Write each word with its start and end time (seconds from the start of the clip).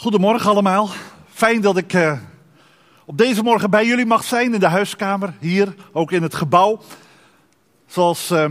Goedemorgen 0.00 0.50
allemaal. 0.50 0.88
Fijn 1.28 1.60
dat 1.60 1.76
ik 1.76 1.92
uh, 1.92 2.12
op 3.04 3.18
deze 3.18 3.42
morgen 3.42 3.70
bij 3.70 3.86
jullie 3.86 4.06
mag 4.06 4.24
zijn 4.24 4.54
in 4.54 4.60
de 4.60 4.66
huiskamer, 4.66 5.34
hier, 5.40 5.74
ook 5.92 6.12
in 6.12 6.22
het 6.22 6.34
gebouw. 6.34 6.80
Zoals 7.86 8.30
uh, 8.30 8.44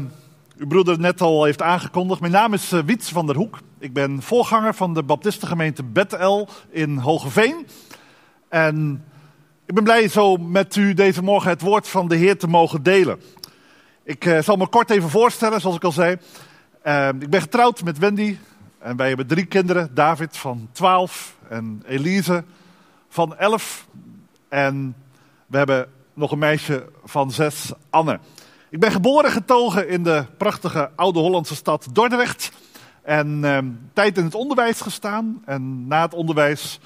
uw 0.58 0.68
broeder 0.68 1.00
net 1.00 1.22
al 1.22 1.44
heeft 1.44 1.62
aangekondigd, 1.62 2.20
mijn 2.20 2.32
naam 2.32 2.54
is 2.54 2.74
uh, 2.74 2.84
Wiets 2.86 3.10
van 3.10 3.26
der 3.26 3.36
Hoek. 3.36 3.60
Ik 3.80 3.94
ben 3.94 4.22
voorganger 4.22 4.74
van 4.74 4.94
de 4.94 5.04
baptistengemeente 5.04 5.84
Bethel 5.84 6.50
in 6.70 6.98
Hogeveen. 6.98 7.68
En 8.50 9.06
ik 9.66 9.74
ben 9.74 9.84
blij 9.84 10.08
zo 10.08 10.38
met 10.38 10.76
u 10.76 10.94
deze 10.94 11.24
morgen 11.24 11.50
het 11.50 11.62
woord 11.62 11.88
van 11.88 12.08
de 12.08 12.16
Heer 12.16 12.38
te 12.38 12.48
mogen 12.48 12.84
delen. 12.84 13.22
Ik 14.04 14.38
zal 14.40 14.56
me 14.56 14.68
kort 14.68 14.90
even 14.90 15.10
voorstellen, 15.10 15.62
zoals 15.62 15.76
ik 15.76 15.84
al 15.84 15.92
zei. 15.92 16.12
ik 17.20 17.30
ben 17.30 17.42
getrouwd 17.42 17.84
met 17.84 17.98
Wendy, 17.98 18.38
en 18.88 18.96
wij 18.96 19.08
hebben 19.08 19.28
drie 19.28 19.46
kinderen. 19.46 19.90
David 19.94 20.38
van 20.38 20.70
12 20.72 21.36
en 21.50 21.84
Elise 21.86 22.44
van 23.10 23.38
11. 23.38 23.88
En 24.50 24.96
we 25.48 25.58
hebben 25.58 25.90
nog 26.14 26.32
een 26.32 26.40
meisje 26.40 26.90
van 27.04 27.32
6, 27.32 27.72
Anne. 27.90 28.20
Ik 28.70 28.80
ben 28.80 28.92
geboren 28.92 29.32
getogen 29.32 29.90
in 29.90 30.04
de 30.04 30.26
prachtige 30.38 30.92
oude 30.96 31.20
Hollandse 31.20 31.56
stad 31.56 31.88
Dordrecht. 31.92 32.52
En 33.02 33.40
eh, 33.44 33.58
tijd 33.94 34.18
in 34.18 34.24
het 34.24 34.36
onderwijs 34.36 34.82
gestaan. 34.82 35.42
En 35.46 35.88
na 35.88 36.02
het 36.02 36.14
onderwijs 36.14 36.80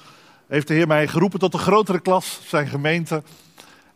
heeft 0.46 0.68
de 0.68 0.74
Heer 0.74 0.86
mij 0.86 1.08
geroepen 1.08 1.38
tot 1.38 1.54
een 1.54 1.60
grotere 1.60 2.00
klas, 2.00 2.40
zijn 2.46 2.66
gemeente. 2.66 3.22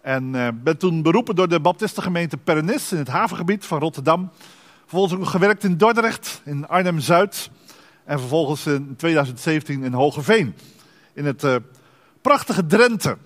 En 0.00 0.34
uh, 0.34 0.48
ben 0.54 0.78
toen 0.78 1.02
beroepen 1.02 1.36
door 1.36 1.48
de 1.48 1.60
Baptistengemeente 1.60 2.36
Pernis 2.36 2.92
in 2.92 2.98
het 2.98 3.08
havengebied 3.08 3.64
van 3.64 3.78
Rotterdam. 3.78 4.30
Vervolgens 4.80 5.14
ook 5.14 5.26
gewerkt 5.26 5.64
in 5.64 5.76
Dordrecht, 5.76 6.42
in 6.44 6.68
Arnhem-Zuid. 6.68 7.50
En 8.06 8.18
vervolgens 8.18 8.66
in 8.66 8.94
2017 8.96 9.82
in 9.82 9.92
Hogeveen. 9.92 10.54
In 11.14 11.24
het 11.24 11.44
uh, 11.44 11.56
prachtige 12.20 12.66
Drenthe. 12.66 13.16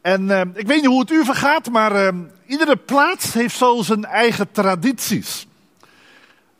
En 0.00 0.22
uh, 0.22 0.40
ik 0.40 0.66
weet 0.66 0.80
niet 0.80 0.86
hoe 0.86 1.00
het 1.00 1.10
u 1.10 1.24
vergaat, 1.24 1.70
maar 1.70 2.14
uh, 2.14 2.20
iedere 2.46 2.76
plaats 2.76 3.32
heeft 3.32 3.56
zo 3.56 3.82
zijn 3.82 4.04
eigen 4.04 4.50
tradities. 4.50 5.46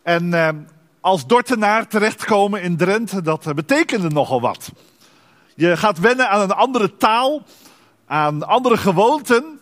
En 0.02 0.66
als 1.00 1.26
Dortenaar 1.26 1.88
terechtkomen 1.88 2.62
in 2.62 2.76
Drenthe, 2.76 3.22
dat 3.22 3.54
betekende 3.54 4.08
nogal 4.08 4.40
wat. 4.40 4.72
Je 5.54 5.76
gaat 5.76 5.98
wennen 5.98 6.28
aan 6.28 6.40
een 6.40 6.56
andere 6.56 6.96
taal, 6.96 7.42
aan 8.06 8.46
andere 8.46 8.76
gewoonten. 8.76 9.60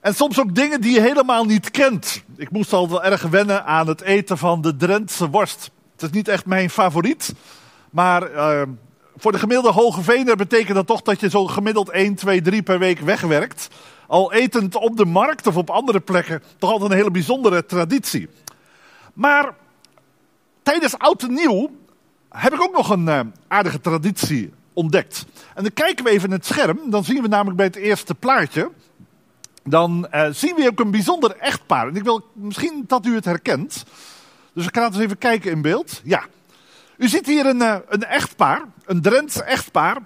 En 0.00 0.14
soms 0.14 0.40
ook 0.40 0.54
dingen 0.54 0.80
die 0.80 0.92
je 0.92 1.00
helemaal 1.00 1.44
niet 1.44 1.70
kent. 1.70 2.22
Ik 2.36 2.50
moest 2.50 2.72
al 2.72 2.88
wel 2.88 3.04
erg 3.04 3.22
wennen 3.22 3.64
aan 3.64 3.86
het 3.86 4.00
eten 4.00 4.38
van 4.38 4.60
de 4.60 4.76
Drentse 4.76 5.28
worst. 5.28 5.70
Het 6.00 6.10
is 6.10 6.16
niet 6.16 6.28
echt 6.28 6.46
mijn 6.46 6.70
favoriet. 6.70 7.34
Maar 7.90 8.32
uh, 8.32 8.62
voor 9.16 9.32
de 9.32 9.38
gemiddelde 9.38 9.80
hoge 9.80 10.02
vener 10.02 10.36
betekent 10.36 10.74
dat 10.74 10.86
toch 10.86 11.02
dat 11.02 11.20
je 11.20 11.30
zo 11.30 11.46
gemiddeld 11.46 11.88
1, 11.88 12.14
2, 12.14 12.42
3 12.42 12.62
per 12.62 12.78
week 12.78 12.98
wegwerkt. 12.98 13.68
Al 14.06 14.32
etend 14.32 14.74
op 14.74 14.96
de 14.96 15.04
markt 15.04 15.46
of 15.46 15.56
op 15.56 15.70
andere 15.70 16.00
plekken. 16.00 16.42
Toch 16.58 16.70
altijd 16.70 16.90
een 16.90 16.96
hele 16.96 17.10
bijzondere 17.10 17.66
traditie. 17.66 18.28
Maar 19.14 19.54
tijdens 20.62 20.98
Oud 20.98 21.22
en 21.22 21.34
Nieuw 21.34 21.70
heb 22.28 22.52
ik 22.52 22.60
ook 22.60 22.76
nog 22.76 22.90
een 22.90 23.06
uh, 23.06 23.20
aardige 23.48 23.80
traditie 23.80 24.52
ontdekt. 24.72 25.26
En 25.54 25.62
dan 25.62 25.72
kijken 25.72 26.04
we 26.04 26.10
even 26.10 26.28
in 26.28 26.34
het 26.34 26.46
scherm. 26.46 26.78
Dan 26.90 27.04
zien 27.04 27.22
we 27.22 27.28
namelijk 27.28 27.56
bij 27.56 27.66
het 27.66 27.76
eerste 27.76 28.14
plaatje. 28.14 28.70
Dan 29.64 30.08
uh, 30.14 30.26
zien 30.30 30.54
we 30.54 30.68
ook 30.70 30.80
een 30.80 30.90
bijzonder 30.90 31.36
echtpaar. 31.36 31.88
En 31.88 31.96
ik 31.96 32.04
wil 32.04 32.26
misschien 32.32 32.84
dat 32.86 33.06
u 33.06 33.14
het 33.14 33.24
herkent. 33.24 33.84
Dus 34.58 34.66
ik 34.66 34.76
ga 34.76 34.86
eens 34.86 34.98
even 34.98 35.18
kijken 35.18 35.50
in 35.50 35.62
beeld. 35.62 36.00
Ja. 36.04 36.24
U 36.96 37.08
ziet 37.08 37.26
hier 37.26 37.46
een, 37.46 37.62
eh, 37.62 37.76
een 37.88 38.04
echtpaar, 38.04 38.62
een 38.86 39.02
Drents 39.02 39.42
echtpaar. 39.42 39.96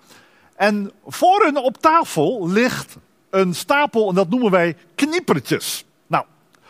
En 0.56 0.92
voor 1.06 1.44
hun 1.44 1.56
op 1.56 1.76
tafel 1.76 2.48
ligt 2.48 2.96
een 3.30 3.54
stapel, 3.54 4.08
en 4.08 4.14
dat 4.14 4.30
noemen 4.30 4.50
wij 4.50 4.76
kniepertjes. 4.94 5.84
Nou, 6.06 6.24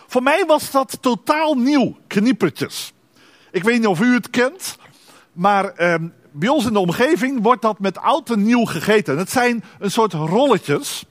voor 0.07 0.23
mij 0.23 0.45
was 0.47 0.71
dat 0.71 0.99
totaal 1.01 1.55
nieuw, 1.55 1.97
kniepertjes. 2.07 2.93
Ik 3.51 3.63
weet 3.63 3.79
niet 3.79 3.87
of 3.87 4.01
u 4.01 4.15
het 4.15 4.31
kent, 4.31 4.77
maar 5.33 5.65
eh, 5.65 5.95
bij 6.31 6.49
ons 6.49 6.67
in 6.67 6.73
de 6.73 6.79
omgeving 6.79 7.43
wordt 7.43 7.63
dat 7.63 7.79
met 7.79 7.99
oud 7.99 8.31
en 8.31 8.43
nieuw 8.43 8.65
gegeten. 8.65 9.19
Het 9.19 9.31
zijn 9.31 9.65
een 9.79 9.91
soort 9.91 10.13
rolletjes. 10.13 11.05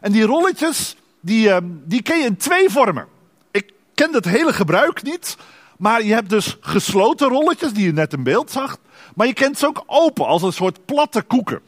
En 0.00 0.12
die 0.12 0.24
rolletjes, 0.24 0.96
die, 1.20 1.50
eh, 1.50 1.58
die 1.64 2.02
ken 2.02 2.18
je 2.18 2.24
in 2.24 2.36
twee 2.36 2.70
vormen. 2.70 3.06
Ik 3.50 3.72
ken 3.94 4.12
het 4.12 4.24
hele 4.24 4.52
gebruik 4.52 5.02
niet, 5.02 5.36
maar 5.78 6.02
je 6.02 6.12
hebt 6.12 6.30
dus 6.30 6.56
gesloten 6.60 7.28
rolletjes, 7.28 7.72
die 7.72 7.84
je 7.84 7.92
net 7.92 8.12
in 8.12 8.22
beeld 8.22 8.50
zag. 8.50 8.76
Maar 9.14 9.26
je 9.26 9.32
kent 9.32 9.58
ze 9.58 9.66
ook 9.66 9.82
open, 9.86 10.26
als 10.26 10.42
een 10.42 10.52
soort 10.52 10.84
platte 10.84 11.22
koeken. 11.22 11.60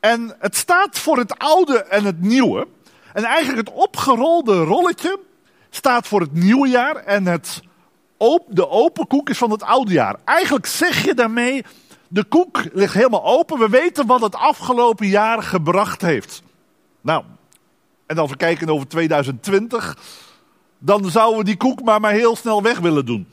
En 0.00 0.36
het 0.38 0.56
staat 0.56 0.98
voor 0.98 1.18
het 1.18 1.38
oude 1.38 1.78
en 1.78 2.04
het 2.04 2.20
nieuwe. 2.20 2.66
En 3.12 3.24
eigenlijk 3.24 3.68
het 3.68 3.76
opgerolde 3.76 4.64
rolletje 4.64 5.18
staat 5.70 6.06
voor 6.06 6.20
het 6.20 6.32
nieuwe 6.32 6.68
jaar. 6.68 6.96
En 6.96 7.26
het 7.26 7.62
de 8.48 8.68
open 8.68 9.06
koek 9.06 9.28
is 9.28 9.38
van 9.38 9.50
het 9.50 9.62
oude 9.62 9.92
jaar. 9.92 10.16
Eigenlijk 10.24 10.66
zeg 10.66 11.04
je 11.04 11.14
daarmee, 11.14 11.64
de 12.08 12.24
koek 12.24 12.64
ligt 12.72 12.94
helemaal 12.94 13.24
open. 13.24 13.58
We 13.58 13.68
weten 13.68 14.06
wat 14.06 14.20
het 14.20 14.34
afgelopen 14.34 15.06
jaar 15.06 15.42
gebracht 15.42 16.00
heeft. 16.02 16.42
Nou, 17.00 17.24
en 18.06 18.18
als 18.18 18.30
we 18.30 18.36
kijken 18.36 18.68
over 18.68 18.88
2020 18.88 19.96
dan 20.80 21.10
zouden 21.10 21.38
we 21.38 21.44
die 21.44 21.56
koek 21.56 21.82
maar, 21.82 22.00
maar 22.00 22.12
heel 22.12 22.36
snel 22.36 22.62
weg 22.62 22.78
willen 22.78 23.06
doen. 23.06 23.28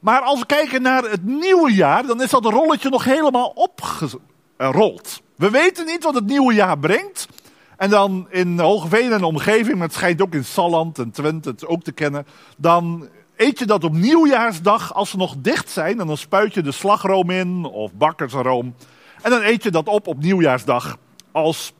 Maar 0.00 0.20
als 0.20 0.40
we 0.40 0.46
kijken 0.46 0.82
naar 0.82 1.02
het 1.02 1.24
nieuwe 1.24 1.72
jaar, 1.72 2.06
dan 2.06 2.22
is 2.22 2.30
dat 2.30 2.44
rolletje 2.44 2.88
nog 2.88 3.04
helemaal 3.04 3.52
opgerold. 3.54 5.22
We 5.36 5.50
weten 5.50 5.86
niet 5.86 6.04
wat 6.04 6.14
het 6.14 6.26
nieuwe 6.26 6.54
jaar 6.54 6.78
brengt. 6.78 7.28
En 7.76 7.90
dan 7.90 8.26
in 8.30 8.58
Hogeveen 8.58 9.12
en 9.12 9.18
de 9.18 9.26
omgeving, 9.26 9.74
maar 9.74 9.86
het 9.86 9.96
schijnt 9.96 10.22
ook 10.22 10.34
in 10.34 10.44
Salland 10.44 10.98
en 10.98 11.10
Twente 11.10 11.48
het 11.48 11.66
ook 11.66 11.82
te 11.82 11.92
kennen. 11.92 12.26
Dan 12.56 13.08
eet 13.36 13.58
je 13.58 13.66
dat 13.66 13.84
op 13.84 13.92
nieuwjaarsdag 13.92 14.94
als 14.94 15.10
ze 15.10 15.16
nog 15.16 15.34
dicht 15.38 15.70
zijn. 15.70 16.00
En 16.00 16.06
dan 16.06 16.16
spuit 16.16 16.54
je 16.54 16.62
de 16.62 16.72
slagroom 16.72 17.30
in 17.30 17.64
of 17.64 17.92
bakkersroom. 17.92 18.74
En 19.22 19.30
dan 19.30 19.42
eet 19.42 19.62
je 19.62 19.70
dat 19.70 19.88
op 19.88 20.06
op 20.06 20.22
nieuwjaarsdag 20.22 20.96
als, 21.32 21.72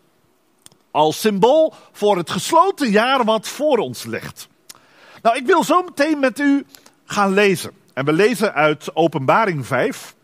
als 0.90 1.20
symbool 1.20 1.74
voor 1.92 2.16
het 2.16 2.30
gesloten 2.30 2.90
jaar 2.90 3.24
wat 3.24 3.48
voor 3.48 3.78
ons 3.78 4.04
ligt. 4.04 4.48
Nou, 5.24 5.36
ik 5.36 5.46
wil 5.46 5.64
zo 5.64 5.82
meteen 5.82 6.18
met 6.18 6.38
u 6.38 6.66
gaan 7.04 7.32
lezen. 7.32 7.72
En 7.94 8.04
we 8.04 8.12
lezen 8.12 8.54
uit 8.54 8.96
Openbaring 8.96 9.66
5. 9.66 10.14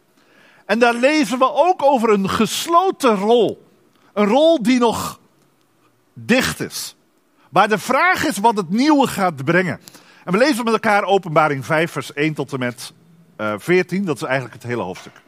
En 0.66 0.78
daar 0.78 0.94
lezen 0.94 1.38
we 1.38 1.52
ook 1.52 1.82
over 1.82 2.10
een 2.10 2.30
gesloten 2.30 3.14
rol. 3.14 3.66
Een 4.12 4.26
rol 4.26 4.62
die 4.62 4.78
nog 4.78 5.20
dicht 6.12 6.60
is. 6.60 6.96
Waar 7.50 7.68
de 7.68 7.78
vraag 7.78 8.24
is 8.24 8.38
wat 8.38 8.56
het 8.56 8.70
nieuwe 8.70 9.06
gaat 9.06 9.44
brengen. 9.44 9.80
En 10.24 10.32
we 10.32 10.38
lezen 10.38 10.64
met 10.64 10.72
elkaar 10.72 11.04
Openbaring 11.04 11.64
5, 11.64 11.90
vers 11.90 12.12
1 12.12 12.34
tot 12.34 12.52
en 12.52 12.58
met 12.58 12.92
uh, 13.36 13.52
eh, 13.52 13.58
14. 13.58 14.04
Dat 14.04 14.16
is 14.16 14.22
eigenlijk 14.22 14.54
het 14.54 14.62
hele 14.62 14.82
hoofdstuk. 14.82 15.22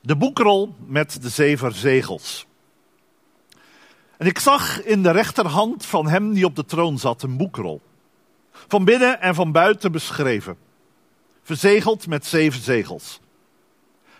De 0.00 0.16
boekrol 0.16 0.74
met 0.86 1.22
de 1.22 1.28
zeven 1.28 1.74
zegels. 1.74 2.46
En 4.18 4.26
ik 4.26 4.38
zag 4.38 4.82
in 4.82 5.02
de 5.02 5.10
rechterhand 5.10 5.86
van 5.86 6.08
hem 6.08 6.32
die 6.32 6.44
op 6.44 6.56
de 6.56 6.64
troon 6.64 6.98
zat 6.98 7.22
een 7.22 7.36
boekrol. 7.36 7.80
Van 8.50 8.84
binnen 8.84 9.20
en 9.20 9.34
van 9.34 9.52
buiten 9.52 9.92
beschreven. 9.92 10.56
Verzegeld 11.42 12.06
met 12.06 12.26
zeven 12.26 12.62
zegels. 12.62 13.20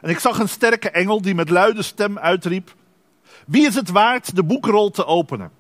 En 0.01 0.11
ik 0.11 0.19
zag 0.19 0.39
een 0.39 0.49
sterke 0.49 0.91
engel 0.91 1.23
die 1.23 1.35
met 1.35 1.51
luide 1.51 1.83
stem 1.83 2.19
uitriep: 2.19 2.75
Wie 3.47 3.67
is 3.67 3.75
het 3.75 3.91
waard 3.91 4.37
de 4.37 4.43
boekrol 4.43 4.91
te 4.91 5.07
openen 5.07 5.51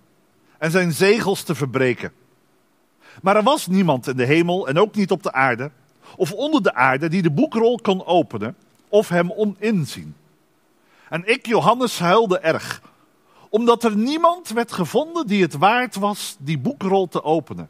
en 0.58 0.70
zijn 0.70 0.92
zegels 0.92 1.42
te 1.42 1.54
verbreken? 1.54 2.12
Maar 3.22 3.36
er 3.36 3.42
was 3.42 3.66
niemand 3.66 4.06
in 4.06 4.16
de 4.16 4.24
hemel 4.24 4.68
en 4.68 4.78
ook 4.78 4.94
niet 4.94 5.10
op 5.10 5.22
de 5.22 5.32
aarde 5.32 5.70
of 6.16 6.32
onder 6.32 6.62
de 6.62 6.74
aarde 6.74 7.08
die 7.08 7.22
de 7.22 7.30
boekrol 7.30 7.78
kon 7.82 8.06
openen 8.06 8.56
of 8.88 9.08
hem 9.08 9.30
om 9.30 9.56
inzien. 9.58 10.16
En 11.08 11.22
ik, 11.24 11.46
Johannes, 11.46 11.98
huilde 11.98 12.38
erg 12.38 12.80
omdat 13.56 13.84
er 13.84 13.96
niemand 13.96 14.48
werd 14.48 14.72
gevonden 14.72 15.26
die 15.26 15.42
het 15.42 15.54
waard 15.54 15.94
was 15.94 16.36
die 16.38 16.58
boekrol 16.58 17.08
te 17.08 17.22
openen, 17.22 17.68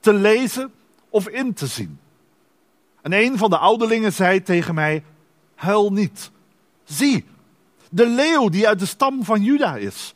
te 0.00 0.12
lezen 0.12 0.72
of 1.08 1.28
in 1.28 1.54
te 1.54 1.66
zien. 1.66 1.98
En 3.02 3.12
een 3.12 3.38
van 3.38 3.50
de 3.50 3.58
ouderlingen 3.58 4.12
zei 4.12 4.42
tegen 4.42 4.74
mij: 4.74 5.04
Huil 5.54 5.92
niet. 5.92 6.30
Zie, 6.84 7.24
de 7.90 8.08
leeuw 8.08 8.48
die 8.48 8.68
uit 8.68 8.78
de 8.78 8.86
stam 8.86 9.24
van 9.24 9.42
Juda 9.42 9.76
is. 9.76 10.14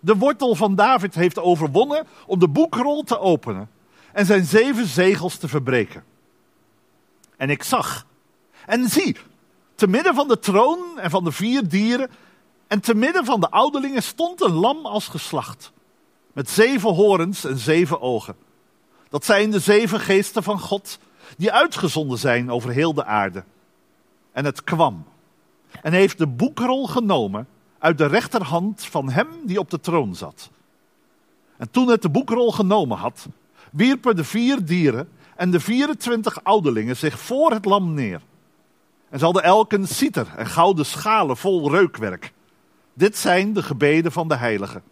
De 0.00 0.16
wortel 0.16 0.54
van 0.54 0.74
David 0.74 1.14
heeft 1.14 1.38
overwonnen 1.38 2.06
om 2.26 2.38
de 2.38 2.48
boekrol 2.48 3.02
te 3.02 3.18
openen 3.18 3.70
en 4.12 4.26
zijn 4.26 4.44
zeven 4.44 4.86
zegels 4.86 5.36
te 5.36 5.48
verbreken. 5.48 6.04
En 7.36 7.50
ik 7.50 7.62
zag, 7.62 8.06
en 8.66 8.88
zie, 8.88 9.16
te 9.74 9.86
midden 9.86 10.14
van 10.14 10.28
de 10.28 10.38
troon 10.38 10.98
en 10.98 11.10
van 11.10 11.24
de 11.24 11.32
vier 11.32 11.68
dieren 11.68 12.10
en 12.72 12.80
te 12.80 12.94
midden 12.94 13.24
van 13.24 13.40
de 13.40 13.50
ouderlingen 13.50 14.02
stond 14.02 14.40
een 14.42 14.52
lam 14.52 14.86
als 14.86 15.08
geslacht. 15.08 15.72
Met 16.32 16.50
zeven 16.50 16.94
horens 16.94 17.44
en 17.44 17.58
zeven 17.58 18.00
ogen. 18.00 18.36
Dat 19.08 19.24
zijn 19.24 19.50
de 19.50 19.60
zeven 19.60 20.00
geesten 20.00 20.42
van 20.42 20.60
God, 20.60 20.98
die 21.36 21.52
uitgezonden 21.52 22.18
zijn 22.18 22.50
over 22.50 22.70
heel 22.70 22.94
de 22.94 23.04
aarde. 23.04 23.44
En 24.32 24.44
het 24.44 24.64
kwam. 24.64 25.04
En 25.82 25.92
heeft 25.92 26.18
de 26.18 26.26
boekrol 26.26 26.86
genomen 26.86 27.48
uit 27.78 27.98
de 27.98 28.06
rechterhand 28.06 28.84
van 28.84 29.10
hem 29.10 29.28
die 29.42 29.58
op 29.58 29.70
de 29.70 29.80
troon 29.80 30.14
zat. 30.14 30.50
En 31.56 31.70
toen 31.70 31.88
het 31.88 32.02
de 32.02 32.10
boekrol 32.10 32.52
genomen 32.52 32.98
had, 32.98 33.26
wierpen 33.72 34.16
de 34.16 34.24
vier 34.24 34.64
dieren 34.64 35.08
en 35.36 35.50
de 35.50 35.60
24 35.60 36.44
ouderlingen 36.44 36.96
zich 36.96 37.18
voor 37.18 37.50
het 37.50 37.64
lam 37.64 37.94
neer. 37.94 38.20
En 39.08 39.18
ze 39.18 39.24
hadden 39.24 39.42
elk 39.42 39.72
een 39.72 39.88
citer 39.88 40.26
en 40.36 40.46
gouden 40.46 40.86
schalen 40.86 41.36
vol 41.36 41.70
reukwerk. 41.70 42.32
Dit 42.94 43.16
zijn 43.16 43.52
de 43.52 43.62
gebeden 43.62 44.12
van 44.12 44.28
de 44.28 44.36
heiligen. 44.36 44.82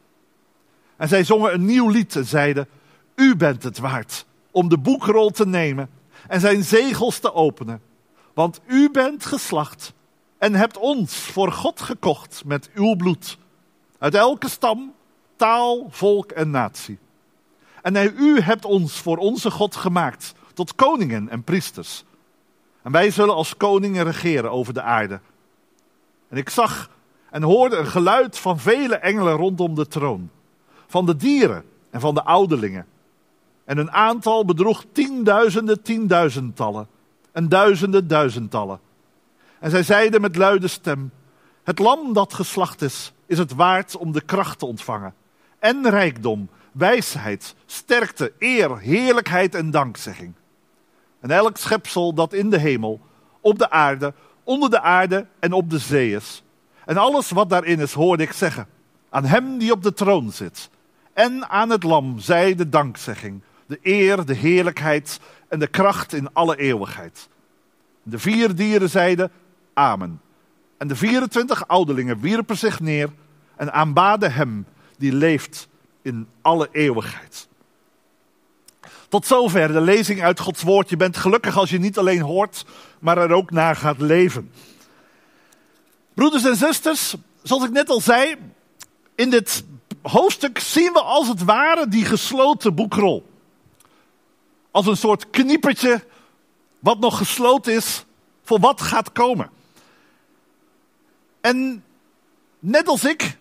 En 0.97 1.09
zij 1.09 1.25
zongen 1.25 1.55
een 1.55 1.65
nieuw 1.65 1.89
lied 1.89 2.17
en 2.17 2.27
zeiden: 2.27 2.69
U 3.15 3.37
bent 3.37 3.63
het 3.63 3.79
waard 3.79 4.27
om 4.51 4.69
de 4.69 4.79
boekrol 4.79 5.31
te 5.31 5.47
nemen 5.47 5.91
en 6.29 6.41
zijn 6.41 6.65
zegels 6.65 7.19
te 7.19 7.35
openen. 7.35 7.81
Want 8.35 8.61
u 8.67 8.91
bent 8.91 9.27
geslacht 9.27 9.93
en 10.39 10.55
hebt 10.55 10.77
ons 10.77 11.15
voor 11.15 11.53
God 11.53 11.81
gekocht 11.81 12.43
met 12.45 12.71
uw 12.75 12.95
bloed. 12.95 13.39
Uit 13.99 14.15
elke 14.15 14.49
stam, 14.49 14.95
taal, 15.37 15.87
volk 15.91 16.31
en 16.31 16.51
natie. 16.51 16.99
En 17.83 18.15
u 18.17 18.41
hebt 18.41 18.65
ons 18.65 18.93
voor 18.93 19.17
onze 19.17 19.51
God 19.51 19.77
gemaakt 19.77 20.33
tot 20.55 20.75
koningen 20.75 21.29
en 21.29 21.45
priesters. 21.45 22.05
En 22.83 22.93
wij 22.93 23.11
zullen 23.11 23.35
als 23.35 23.57
koningen 23.57 24.05
regeren 24.05 24.51
over 24.51 24.75
de 24.75 24.83
aarde. 24.83 25.21
En 26.29 26.37
ik 26.37 26.51
zag 26.51 26.91
en 27.31 27.43
hoorde 27.43 27.77
een 27.77 27.87
geluid 27.87 28.39
van 28.39 28.59
vele 28.59 28.95
engelen 28.95 29.37
rondom 29.37 29.75
de 29.75 29.87
troon. 29.87 30.31
Van 30.87 31.07
de 31.07 31.17
dieren 31.17 31.65
en 31.91 32.01
van 32.01 32.15
de 32.15 32.25
ouderlingen. 32.25 32.87
En 33.65 33.79
een 33.79 33.93
aantal 33.93 34.45
bedroeg 34.45 34.85
tienduizenden 34.93 35.83
tienduizendtallen. 35.83 36.89
En 37.33 37.49
duizenden 37.49 38.09
duizendtallen. 38.09 38.81
En 39.59 39.71
zij 39.71 39.83
zeiden 39.83 40.21
met 40.21 40.37
luide 40.37 40.69
stem: 40.69 41.13
Het 41.63 41.79
lam 41.79 42.13
dat 42.13 42.35
geslacht 42.35 42.83
is, 42.83 43.13
is 43.27 43.39
het 43.39 43.55
waard 43.55 43.97
om 43.97 44.13
de 44.13 44.21
kracht 44.21 44.59
te 44.59 44.67
ontvangen. 44.67 45.15
En 45.59 45.91
rijkdom, 45.91 46.49
wijsheid, 46.73 47.55
sterkte, 47.67 48.33
eer, 48.39 48.79
heerlijkheid 48.79 49.55
en 49.55 49.71
dankzegging. 49.71 50.33
En 51.21 51.31
elk 51.31 51.57
schepsel 51.57 52.15
dat 52.15 52.33
in 52.33 52.51
de 52.51 52.59
hemel, 52.59 53.01
op 53.41 53.59
de 53.59 53.71
aarde, 53.71 54.15
onder 54.45 54.71
de 54.71 54.81
aarde 54.81 55.27
en 55.39 55.53
op 55.53 55.71
de 55.71 55.79
zee 55.79 56.15
is. 56.15 56.43
En 56.91 56.97
alles 56.97 57.31
wat 57.31 57.49
daarin 57.49 57.81
is, 57.81 57.93
hoorde 57.93 58.23
ik 58.23 58.33
zeggen. 58.33 58.67
Aan 59.11 59.25
hem 59.25 59.59
die 59.59 59.73
op 59.73 59.83
de 59.83 59.93
troon 59.93 60.33
zit. 60.33 60.71
En 61.13 61.49
aan 61.49 61.71
het 61.71 61.83
lam 61.83 62.19
zij 62.19 62.55
de 62.55 62.69
dankzegging, 62.69 63.41
de 63.67 63.79
eer, 63.83 64.25
de 64.25 64.35
heerlijkheid 64.35 65.21
en 65.49 65.59
de 65.59 65.67
kracht 65.67 66.13
in 66.13 66.33
alle 66.33 66.57
eeuwigheid. 66.57 67.29
De 68.03 68.19
vier 68.19 68.55
dieren 68.55 68.91
zeiden 68.91 69.31
Amen. 69.75 70.21
En 70.79 70.89
de 70.89 70.97
24 70.97 71.69
ouderlingen 71.69 72.21
wierpen 72.21 72.57
zich 72.57 72.81
neer 72.81 73.09
en 73.57 73.73
aanbaden 73.73 74.33
hem 74.33 74.67
die 74.99 75.13
leeft 75.13 75.69
in 76.03 76.29
alle 76.43 76.69
eeuwigheid. 76.73 77.49
Tot 79.09 79.27
zover 79.27 79.73
de 79.73 79.81
lezing 79.81 80.23
uit 80.23 80.41
Gods 80.41 80.63
woord. 80.63 80.91
Je 80.91 80.97
bent 80.97 81.17
gelukkig 81.17 81.57
als 81.57 81.71
je 81.71 81.79
niet 81.79 81.99
alleen 81.99 82.21
hoort, 82.21 82.67
maar 82.99 83.19
er 83.19 83.33
ook 83.33 83.51
naar 83.51 83.77
gaat 83.77 84.01
leven. 84.01 84.51
Broeders 86.15 86.45
en 86.45 86.57
zusters, 86.57 87.15
zoals 87.43 87.65
ik 87.65 87.71
net 87.71 87.89
al 87.89 88.01
zei, 88.01 88.37
in 89.15 89.31
dit 89.31 89.65
hoofdstuk 90.03 90.59
zien 90.59 90.93
we 90.93 91.01
als 91.01 91.29
het 91.29 91.45
ware 91.45 91.89
die 91.89 92.05
gesloten 92.05 92.75
boekrol. 92.75 93.29
Als 94.71 94.87
een 94.87 94.97
soort 94.97 95.31
kniepertje 95.31 96.05
wat 96.79 96.99
nog 96.99 97.17
gesloten 97.17 97.73
is 97.73 98.05
voor 98.43 98.61
wat 98.61 98.81
gaat 98.81 99.13
komen. 99.13 99.51
En 101.41 101.85
net 102.59 102.89
als 102.89 103.05
ik 103.05 103.39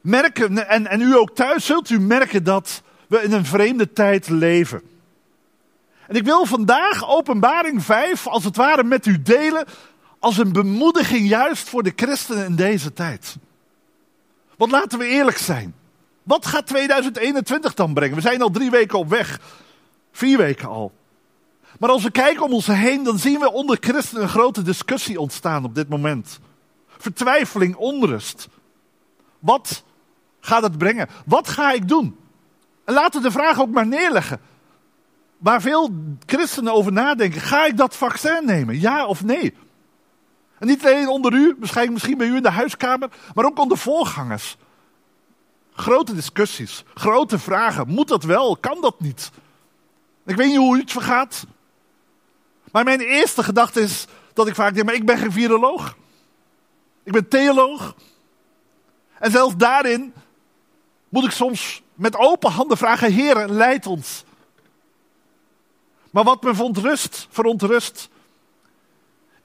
merken, 0.00 0.68
en, 0.68 0.86
en 0.86 1.00
u 1.00 1.16
ook 1.16 1.34
thuis, 1.34 1.66
zult 1.66 1.90
u 1.90 2.00
merken 2.00 2.44
dat 2.44 2.82
we 3.08 3.22
in 3.22 3.32
een 3.32 3.44
vreemde 3.44 3.92
tijd 3.92 4.28
leven. 4.28 4.82
En 6.06 6.16
ik 6.16 6.24
wil 6.24 6.44
vandaag 6.44 7.08
openbaring 7.08 7.82
5 7.82 8.26
als 8.26 8.44
het 8.44 8.56
ware 8.56 8.84
met 8.84 9.06
u 9.06 9.22
delen 9.22 9.66
als 10.26 10.38
een 10.38 10.52
bemoediging 10.52 11.28
juist 11.28 11.68
voor 11.68 11.82
de 11.82 11.92
christenen 11.96 12.46
in 12.46 12.56
deze 12.56 12.92
tijd. 12.92 13.36
Want 14.56 14.70
laten 14.70 14.98
we 14.98 15.06
eerlijk 15.06 15.38
zijn. 15.38 15.74
Wat 16.22 16.46
gaat 16.46 16.66
2021 16.66 17.74
dan 17.74 17.94
brengen? 17.94 18.16
We 18.16 18.20
zijn 18.20 18.42
al 18.42 18.50
drie 18.50 18.70
weken 18.70 18.98
op 18.98 19.08
weg. 19.08 19.40
Vier 20.12 20.38
weken 20.38 20.68
al. 20.68 20.92
Maar 21.78 21.90
als 21.90 22.02
we 22.02 22.10
kijken 22.10 22.44
om 22.44 22.52
ons 22.52 22.66
heen, 22.66 23.04
dan 23.04 23.18
zien 23.18 23.40
we 23.40 23.52
onder 23.52 23.76
christenen 23.80 24.22
een 24.22 24.28
grote 24.28 24.62
discussie 24.62 25.20
ontstaan 25.20 25.64
op 25.64 25.74
dit 25.74 25.88
moment. 25.88 26.38
Vertwijfeling, 26.86 27.76
onrust. 27.76 28.48
Wat 29.38 29.84
gaat 30.40 30.62
het 30.62 30.78
brengen? 30.78 31.08
Wat 31.26 31.48
ga 31.48 31.72
ik 31.72 31.88
doen? 31.88 32.16
En 32.84 32.94
laten 32.94 33.22
we 33.22 33.26
de 33.26 33.32
vraag 33.32 33.60
ook 33.60 33.70
maar 33.70 33.86
neerleggen. 33.86 34.40
Waar 35.38 35.60
veel 35.60 35.90
christenen 36.26 36.72
over 36.72 36.92
nadenken. 36.92 37.40
Ga 37.40 37.66
ik 37.66 37.76
dat 37.76 37.96
vaccin 37.96 38.44
nemen? 38.44 38.80
Ja 38.80 39.06
of 39.06 39.24
nee? 39.24 39.54
En 40.58 40.66
niet 40.66 40.84
alleen 40.84 41.08
onder 41.08 41.32
u, 41.32 41.56
misschien, 41.58 41.92
misschien 41.92 42.18
bij 42.18 42.26
u 42.26 42.36
in 42.36 42.42
de 42.42 42.50
huiskamer, 42.50 43.08
maar 43.34 43.44
ook 43.44 43.58
onder 43.58 43.78
voorgangers. 43.78 44.56
Grote 45.72 46.14
discussies, 46.14 46.84
grote 46.94 47.38
vragen. 47.38 47.88
Moet 47.88 48.08
dat 48.08 48.24
wel? 48.24 48.56
Kan 48.56 48.80
dat 48.80 49.00
niet? 49.00 49.30
Ik 50.26 50.36
weet 50.36 50.48
niet 50.48 50.56
hoe 50.56 50.76
u 50.76 50.80
het 50.80 50.92
vergaat. 50.92 51.46
Maar 52.72 52.84
mijn 52.84 53.00
eerste 53.00 53.42
gedachte 53.42 53.80
is 53.80 54.06
dat 54.32 54.46
ik 54.46 54.54
vaak 54.54 54.74
denk, 54.74 54.86
maar 54.86 54.94
ik 54.94 55.06
ben 55.06 55.18
geen 55.18 55.32
viroloog. 55.32 55.96
Ik 57.02 57.12
ben 57.12 57.28
theoloog. 57.28 57.94
En 59.18 59.30
zelfs 59.30 59.56
daarin 59.56 60.14
moet 61.08 61.24
ik 61.24 61.30
soms 61.30 61.82
met 61.94 62.16
open 62.16 62.50
handen 62.50 62.76
vragen: 62.76 63.12
Heer, 63.12 63.48
leid 63.48 63.86
ons. 63.86 64.24
Maar 66.10 66.24
wat 66.24 66.42
me 66.42 66.54
verontrust, 66.54 67.26
verontrust, 67.30 68.08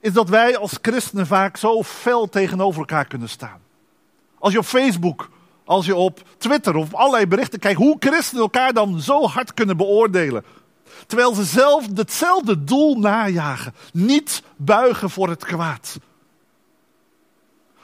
is 0.02 0.12
dat 0.12 0.28
wij 0.28 0.56
als 0.56 0.78
christenen 0.82 1.26
vaak 1.26 1.56
zo 1.56 1.82
fel 1.82 2.28
tegenover 2.28 2.80
elkaar 2.80 3.06
kunnen 3.06 3.28
staan. 3.28 3.60
Als 4.38 4.52
je 4.52 4.58
op 4.58 4.64
Facebook, 4.64 5.30
als 5.64 5.86
je 5.86 5.94
op 5.94 6.22
Twitter 6.38 6.76
of 6.76 6.94
allerlei 6.94 7.26
berichten 7.26 7.58
kijkt, 7.58 7.78
hoe 7.78 7.96
christenen 7.98 8.42
elkaar 8.42 8.72
dan 8.72 9.00
zo 9.00 9.26
hard 9.26 9.54
kunnen 9.54 9.76
beoordelen. 9.76 10.44
Terwijl 11.06 11.34
ze 11.34 11.44
zelf 11.44 11.86
hetzelfde 11.94 12.64
doel 12.64 12.98
najagen. 12.98 13.74
Niet 13.92 14.42
buigen 14.56 15.10
voor 15.10 15.28
het 15.28 15.44
kwaad. 15.44 15.98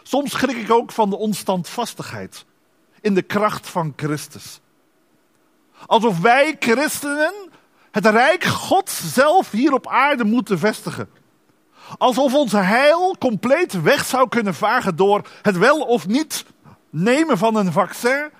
Soms 0.02 0.30
schrik 0.30 0.56
ik 0.56 0.70
ook 0.70 0.92
van 0.92 1.10
de 1.10 1.16
onstandvastigheid 1.16 2.44
in 3.00 3.14
de 3.14 3.22
kracht 3.22 3.68
van 3.68 3.92
Christus. 3.96 4.60
Alsof 5.86 6.20
wij 6.20 6.56
christenen 6.58 7.34
het 7.90 8.06
rijk 8.06 8.44
God 8.44 8.90
zelf 8.90 9.50
hier 9.50 9.72
op 9.72 9.86
aarde 9.86 10.24
moeten 10.24 10.58
vestigen. 10.58 11.08
Alsof 11.98 12.34
onze 12.34 12.56
heil 12.56 13.16
compleet 13.18 13.82
weg 13.82 14.04
zou 14.04 14.28
kunnen 14.28 14.54
vagen 14.54 14.96
door 14.96 15.28
het 15.42 15.58
wel 15.58 15.80
of 15.80 16.06
niet 16.06 16.44
nemen 16.90 17.38
van 17.38 17.56
een 17.56 17.72
vaccin. 17.72 18.30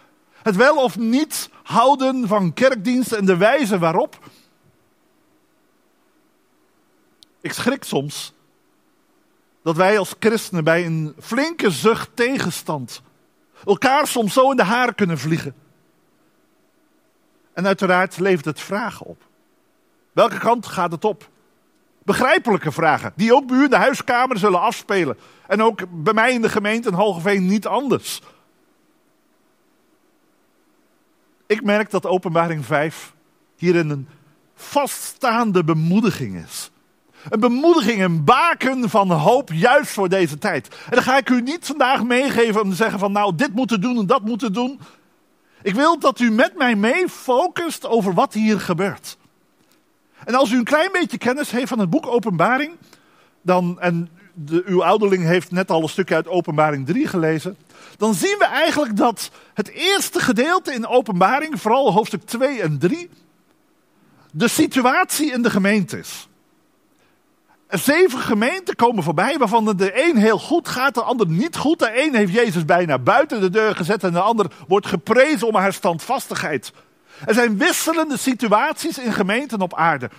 Het 0.43 0.57
wel 0.57 0.76
of 0.76 0.99
niet 0.99 1.50
houden 1.62 2.28
van 2.28 2.52
kerkdiensten 2.52 3.19
en 3.19 3.25
de 3.25 3.37
wijze 3.37 3.78
waarop. 3.78 4.19
Ik 7.40 7.52
schrik 7.52 7.85
soms 7.85 8.33
dat 9.62 9.76
wij 9.76 9.99
als 9.99 10.14
christenen 10.19 10.64
bij 10.64 10.87
een 10.87 11.14
flinke 11.21 11.71
zucht 11.71 12.11
tegenstand 12.14 13.02
elkaar 13.64 14.07
soms 14.07 14.33
zo 14.33 14.50
in 14.50 14.57
de 14.57 14.62
haren 14.62 14.95
kunnen 14.95 15.19
vliegen. 15.19 15.55
En 17.52 17.67
uiteraard 17.67 18.19
levert 18.19 18.45
het 18.45 18.61
vragen 18.61 19.07
op. 19.07 19.23
Welke 20.12 20.38
kant 20.38 20.67
gaat 20.67 20.93
het 20.93 21.05
op? 21.05 21.28
Begrijpelijke 22.09 22.73
vragen, 22.73 23.12
die 23.17 23.35
ook 23.35 23.47
bij 23.47 23.57
u 23.57 23.65
in 23.65 23.71
de 23.71 23.77
huiskamer 23.77 24.38
zullen 24.38 24.61
afspelen. 24.61 25.19
En 25.47 25.62
ook 25.62 25.81
bij 25.91 26.12
mij 26.12 26.33
in 26.33 26.43
de 26.43 26.49
gemeente 26.49 26.88
in 26.88 26.95
Hogeveen 26.95 27.47
niet 27.47 27.67
anders. 27.67 28.21
Ik 31.47 31.62
merk 31.62 31.91
dat 31.91 32.07
openbaring 32.07 32.65
5 32.65 33.15
hierin 33.57 33.91
een 33.91 34.09
vaststaande 34.55 35.65
bemoediging 35.65 36.45
is. 36.45 36.71
Een 37.29 37.41
bemoediging, 37.41 38.03
een 38.03 38.25
baken 38.25 38.91
van 38.91 39.11
hoop 39.11 39.53
juist 39.53 39.91
voor 39.91 40.09
deze 40.09 40.38
tijd. 40.38 40.69
En 40.69 40.91
dan 40.91 41.03
ga 41.03 41.17
ik 41.17 41.31
u 41.31 41.41
niet 41.41 41.67
vandaag 41.67 42.05
meegeven 42.05 42.62
om 42.62 42.71
te 42.71 42.77
zeggen 42.77 42.99
van 42.99 43.12
nou 43.12 43.35
dit 43.35 43.55
moeten 43.55 43.81
doen 43.81 43.99
en 43.99 44.07
dat 44.07 44.23
moeten 44.23 44.53
doen. 44.53 44.81
Ik 45.62 45.75
wil 45.75 45.99
dat 45.99 46.21
u 46.21 46.31
met 46.31 46.57
mij 46.57 46.75
mee 46.75 47.09
focust 47.09 47.87
over 47.87 48.15
wat 48.15 48.35
hier 48.35 48.61
gebeurt. 48.61 49.17
En 50.29 50.35
als 50.35 50.51
u 50.51 50.57
een 50.57 50.65
klein 50.65 50.93
beetje 50.93 51.19
kennis 51.19 51.51
heeft 51.51 51.69
van 51.69 51.79
het 51.79 51.91
boek 51.91 52.07
Openbaring, 52.07 52.73
dan, 53.43 53.81
en 53.81 54.09
de, 54.35 54.63
uw 54.67 54.85
ouderling 54.85 55.25
heeft 55.25 55.51
net 55.51 55.71
al 55.71 55.83
een 55.83 55.89
stukje 55.89 56.15
uit 56.15 56.29
Openbaring 56.29 56.87
3 56.87 57.07
gelezen, 57.07 57.57
dan 57.97 58.15
zien 58.15 58.37
we 58.39 58.45
eigenlijk 58.45 58.97
dat 58.97 59.31
het 59.55 59.69
eerste 59.69 60.21
gedeelte 60.21 60.73
in 60.73 60.87
Openbaring, 60.87 61.61
vooral 61.61 61.93
hoofdstuk 61.93 62.23
2 62.23 62.63
en 62.63 62.79
3, 62.79 63.11
de 64.33 64.49
situatie 64.49 65.33
in 65.33 65.43
de 65.43 65.51
gemeente 65.51 65.99
is. 65.99 66.29
zeven 67.69 68.19
gemeenten 68.19 68.77
komen 68.77 69.03
voorbij, 69.03 69.39
waarvan 69.39 69.77
de 69.77 70.09
een 70.09 70.17
heel 70.17 70.39
goed 70.39 70.69
gaat, 70.69 70.95
de 70.95 71.03
ander 71.03 71.27
niet 71.27 71.57
goed. 71.57 71.79
De 71.79 72.05
een 72.05 72.15
heeft 72.15 72.33
Jezus 72.33 72.65
bijna 72.65 72.99
buiten 72.99 73.41
de 73.41 73.51
deur 73.51 73.77
gezet 73.77 74.05
en 74.05 74.13
de 74.13 74.21
ander 74.21 74.47
wordt 74.67 74.87
geprezen 74.87 75.47
om 75.47 75.55
haar 75.55 75.73
standvastigheid. 75.73 76.73
Er 77.27 77.35
zijn 77.35 77.59
wisselende 77.59 78.17
situaties 78.17 78.99
in 78.99 79.13
gemeenten 79.13 79.61
op 79.61 79.75
aarde. 79.75 80.11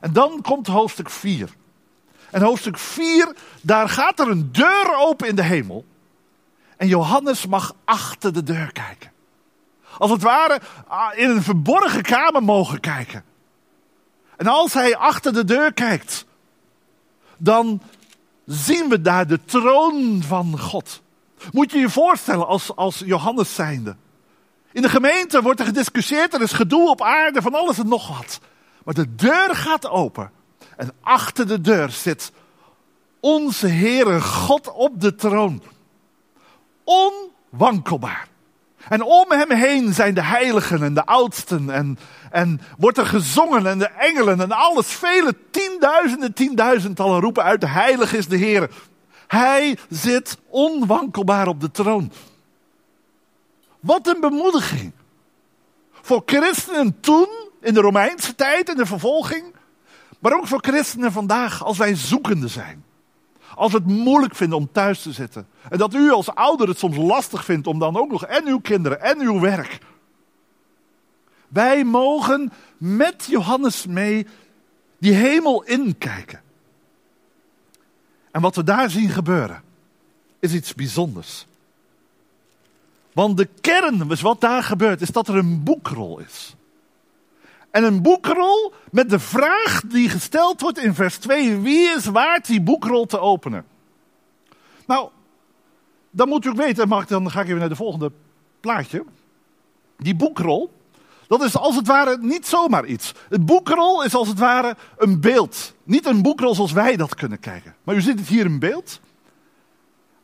En 0.00 0.12
dan 0.12 0.42
komt 0.42 0.66
hoofdstuk 0.66 1.10
4. 1.10 1.48
En 2.30 2.42
hoofdstuk 2.42 2.78
4, 2.78 3.34
daar 3.60 3.88
gaat 3.88 4.20
er 4.20 4.28
een 4.28 4.52
deur 4.52 4.96
open 4.96 5.28
in 5.28 5.34
de 5.34 5.42
hemel. 5.42 5.84
En 6.76 6.88
Johannes 6.88 7.46
mag 7.46 7.74
achter 7.84 8.32
de 8.32 8.42
deur 8.42 8.72
kijken. 8.72 9.12
Als 9.98 10.10
het 10.10 10.22
ware 10.22 10.60
ah, 10.86 11.18
in 11.18 11.30
een 11.30 11.42
verborgen 11.42 12.02
kamer 12.02 12.42
mogen 12.42 12.80
kijken. 12.80 13.24
En 14.36 14.46
als 14.46 14.72
hij 14.72 14.96
achter 14.96 15.32
de 15.32 15.44
deur 15.44 15.72
kijkt, 15.72 16.26
dan 17.36 17.82
zien 18.44 18.88
we 18.88 19.00
daar 19.00 19.26
de 19.26 19.44
troon 19.44 20.22
van 20.22 20.58
God. 20.58 21.02
Moet 21.52 21.70
je 21.70 21.78
je 21.78 21.90
voorstellen 21.90 22.46
als, 22.46 22.76
als 22.76 23.02
Johannes 23.04 23.54
zijnde. 23.54 23.96
In 24.72 24.82
de 24.82 24.88
gemeente 24.88 25.42
wordt 25.42 25.60
er 25.60 25.66
gediscussieerd, 25.66 26.34
er 26.34 26.42
is 26.42 26.52
gedoe 26.52 26.88
op 26.88 27.02
aarde, 27.02 27.42
van 27.42 27.54
alles 27.54 27.78
en 27.78 27.88
nog 27.88 28.18
wat. 28.18 28.40
Maar 28.84 28.94
de 28.94 29.14
deur 29.14 29.54
gaat 29.54 29.88
open. 29.88 30.30
En 30.76 30.92
achter 31.00 31.46
de 31.46 31.60
deur 31.60 31.90
zit 31.90 32.32
onze 33.20 33.66
Heere 33.66 34.20
God 34.20 34.72
op 34.72 35.00
de 35.00 35.14
troon. 35.14 35.62
Onwankelbaar. 36.84 38.28
En 38.88 39.02
om 39.02 39.24
hem 39.28 39.50
heen 39.50 39.94
zijn 39.94 40.14
de 40.14 40.22
heiligen 40.22 40.82
en 40.82 40.94
de 40.94 41.06
oudsten. 41.06 41.70
En, 41.70 41.98
en 42.30 42.60
wordt 42.78 42.98
er 42.98 43.06
gezongen 43.06 43.66
en 43.66 43.78
de 43.78 43.88
engelen 43.88 44.40
en 44.40 44.52
alles. 44.52 44.86
Vele 44.86 45.34
tienduizenden, 45.50 46.32
tienduizendtallen 46.32 47.20
roepen 47.20 47.42
uit. 47.42 47.60
De 47.60 47.68
heilige 47.68 48.16
is 48.16 48.28
de 48.28 48.36
Heer. 48.36 48.70
Hij 49.26 49.78
zit 49.88 50.38
onwankelbaar 50.48 51.46
op 51.46 51.60
de 51.60 51.70
troon. 51.70 52.12
Wat 53.80 54.06
een 54.06 54.20
bemoediging. 54.20 54.92
Voor 55.90 56.22
christenen 56.26 57.00
toen, 57.00 57.28
in 57.60 57.74
de 57.74 57.80
Romeinse 57.80 58.34
tijd, 58.34 58.68
in 58.68 58.76
de 58.76 58.86
vervolging. 58.86 59.54
Maar 60.18 60.32
ook 60.32 60.46
voor 60.46 60.60
christenen 60.60 61.12
vandaag, 61.12 61.64
als 61.64 61.78
wij 61.78 61.94
zoekende 61.94 62.48
zijn. 62.48 62.84
Als 63.54 63.72
we 63.72 63.78
het 63.78 63.86
moeilijk 63.86 64.34
vinden 64.34 64.58
om 64.58 64.72
thuis 64.72 65.02
te 65.02 65.12
zitten. 65.12 65.48
En 65.70 65.78
dat 65.78 65.94
u 65.94 66.10
als 66.10 66.34
ouder 66.34 66.68
het 66.68 66.78
soms 66.78 66.96
lastig 66.96 67.44
vindt 67.44 67.66
om 67.66 67.78
dan 67.78 67.96
ook 67.96 68.10
nog 68.10 68.24
en 68.24 68.46
uw 68.46 68.60
kinderen 68.60 69.00
en 69.00 69.20
uw 69.20 69.40
werk. 69.40 69.78
Wij 71.48 71.84
mogen 71.84 72.52
met 72.76 73.24
Johannes 73.28 73.86
mee 73.86 74.26
die 74.98 75.12
hemel 75.12 75.62
inkijken. 75.62 76.42
En 78.30 78.40
wat 78.40 78.56
we 78.56 78.64
daar 78.64 78.90
zien 78.90 79.08
gebeuren, 79.08 79.62
is 80.38 80.52
iets 80.52 80.74
bijzonders. 80.74 81.46
Want 83.18 83.36
de 83.36 83.48
kern, 83.60 84.08
dus 84.08 84.20
wat 84.20 84.40
daar 84.40 84.62
gebeurt, 84.62 85.00
is 85.00 85.10
dat 85.10 85.28
er 85.28 85.36
een 85.36 85.62
boekrol 85.62 86.18
is. 86.18 86.56
En 87.70 87.84
een 87.84 88.02
boekrol 88.02 88.72
met 88.90 89.10
de 89.10 89.18
vraag 89.18 89.82
die 89.86 90.08
gesteld 90.08 90.60
wordt 90.60 90.78
in 90.78 90.94
vers 90.94 91.16
2: 91.16 91.56
wie 91.56 91.88
is 91.88 92.04
waard 92.04 92.46
die 92.46 92.60
boekrol 92.60 93.06
te 93.06 93.18
openen? 93.18 93.64
Nou, 94.86 95.08
dan 96.10 96.28
moet 96.28 96.44
u 96.44 96.48
ook 96.48 96.56
weten, 96.56 96.88
mag, 96.88 97.06
dan 97.06 97.30
ga 97.30 97.40
ik 97.40 97.46
even 97.46 97.58
naar 97.58 97.68
de 97.68 97.76
volgende 97.76 98.12
plaatje. 98.60 99.04
Die 99.96 100.16
boekrol, 100.16 100.72
dat 101.26 101.42
is 101.42 101.56
als 101.56 101.76
het 101.76 101.86
ware 101.86 102.18
niet 102.20 102.46
zomaar 102.46 102.84
iets. 102.84 103.14
Het 103.28 103.46
boekrol 103.46 104.04
is 104.04 104.14
als 104.14 104.28
het 104.28 104.38
ware 104.38 104.76
een 104.96 105.20
beeld. 105.20 105.74
Niet 105.84 106.06
een 106.06 106.22
boekrol 106.22 106.54
zoals 106.54 106.72
wij 106.72 106.96
dat 106.96 107.14
kunnen 107.14 107.40
kijken. 107.40 107.74
Maar 107.84 107.94
u 107.94 108.00
ziet 108.00 108.18
het 108.18 108.28
hier 108.28 108.44
in 108.44 108.58
beeld. 108.58 109.00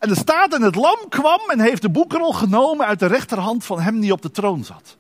En 0.05 0.11
er 0.11 0.17
staat 0.17 0.55
en 0.55 0.63
het 0.63 0.75
lam 0.75 1.09
kwam 1.09 1.41
en 1.51 1.61
heeft 1.61 1.83
de 1.83 1.91
boekrol 1.91 2.33
genomen 2.33 2.87
uit 2.87 2.99
de 2.99 3.07
rechterhand 3.07 3.65
van 3.65 3.81
hem 3.81 4.01
die 4.01 4.13
op 4.13 4.23
de 4.23 4.31
troon 4.31 4.65
zat. 4.65 4.97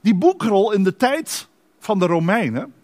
Die 0.00 0.14
boekrol 0.14 0.72
in 0.72 0.84
de 0.84 0.96
tijd 0.96 1.48
van 1.78 1.98
de 1.98 2.06
Romeinen 2.06 2.74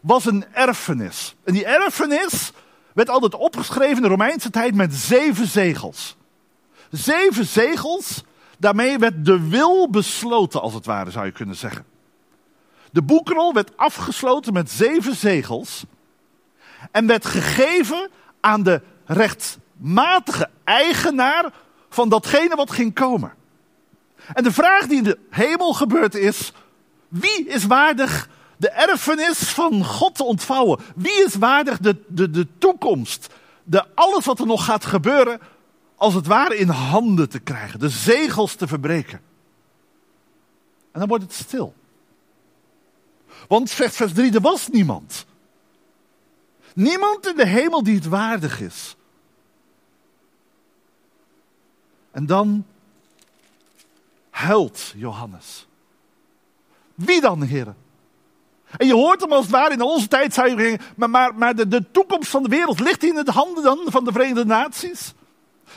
was 0.00 0.24
een 0.24 0.44
erfenis. 0.52 1.34
En 1.44 1.52
die 1.52 1.64
erfenis 1.66 2.52
werd 2.92 3.10
altijd 3.10 3.34
opgeschreven 3.34 3.96
in 3.96 4.02
de 4.02 4.08
Romeinse 4.08 4.50
tijd 4.50 4.74
met 4.74 4.94
zeven 4.94 5.46
zegels. 5.46 6.16
Zeven 6.90 7.46
zegels, 7.46 8.22
daarmee 8.58 8.98
werd 8.98 9.24
de 9.24 9.48
wil 9.48 9.90
besloten, 9.90 10.60
als 10.60 10.74
het 10.74 10.86
ware 10.86 11.10
zou 11.10 11.26
je 11.26 11.32
kunnen 11.32 11.56
zeggen. 11.56 11.84
De 12.90 13.02
boekrol 13.02 13.52
werd 13.52 13.76
afgesloten 13.76 14.52
met 14.52 14.70
zeven 14.70 15.14
zegels 15.14 15.84
en 16.90 17.06
werd 17.06 17.26
gegeven 17.26 18.10
aan 18.40 18.62
de 18.62 18.82
rechtmatige 19.76 20.50
eigenaar 20.64 21.52
van 21.88 22.08
datgene 22.08 22.56
wat 22.56 22.70
ging 22.70 22.94
komen. 22.94 23.34
En 24.34 24.42
de 24.42 24.52
vraag 24.52 24.86
die 24.86 24.96
in 24.96 25.04
de 25.04 25.18
hemel 25.30 25.72
gebeurt 25.72 26.14
is: 26.14 26.52
wie 27.08 27.46
is 27.46 27.64
waardig 27.64 28.28
de 28.56 28.70
erfenis 28.70 29.38
van 29.38 29.84
God 29.84 30.14
te 30.14 30.24
ontvouwen? 30.24 30.80
Wie 30.94 31.24
is 31.24 31.34
waardig 31.34 31.78
de, 31.78 31.96
de, 32.06 32.30
de 32.30 32.46
toekomst, 32.58 33.34
de, 33.64 33.84
alles 33.94 34.24
wat 34.24 34.40
er 34.40 34.46
nog 34.46 34.64
gaat 34.64 34.84
gebeuren, 34.84 35.40
als 35.96 36.14
het 36.14 36.26
ware 36.26 36.56
in 36.56 36.68
handen 36.68 37.28
te 37.28 37.38
krijgen, 37.38 37.78
de 37.78 37.88
zegels 37.88 38.54
te 38.54 38.66
verbreken? 38.66 39.20
En 40.92 40.98
dan 41.02 41.08
wordt 41.08 41.24
het 41.24 41.34
stil. 41.34 41.74
Want 43.48 43.70
vers, 43.70 43.96
vers 43.96 44.12
3, 44.12 44.34
er 44.34 44.40
was 44.40 44.68
niemand. 44.68 45.26
Niemand 46.74 47.26
in 47.26 47.36
de 47.36 47.46
hemel 47.46 47.82
die 47.82 47.94
het 47.94 48.06
waardig 48.06 48.60
is. 48.60 48.96
En 52.16 52.26
dan 52.26 52.64
huilt 54.30 54.92
Johannes. 54.94 55.66
Wie 56.94 57.20
dan, 57.20 57.42
heren? 57.42 57.76
En 58.76 58.86
je 58.86 58.94
hoort 58.94 59.20
hem 59.20 59.32
als 59.32 59.42
het 59.42 59.54
ware 59.54 59.72
in 59.72 59.80
onze 59.80 60.08
tijd, 60.08 60.34
zou 60.34 60.78
maar, 60.96 61.10
maar, 61.10 61.34
maar 61.34 61.54
de, 61.54 61.68
de 61.68 61.90
toekomst 61.90 62.30
van 62.30 62.42
de 62.42 62.48
wereld 62.48 62.80
ligt 62.80 63.04
in 63.04 63.14
de 63.14 63.30
handen 63.30 63.62
dan 63.62 63.80
van 63.84 64.04
de 64.04 64.12
Verenigde 64.12 64.44
Naties? 64.44 65.14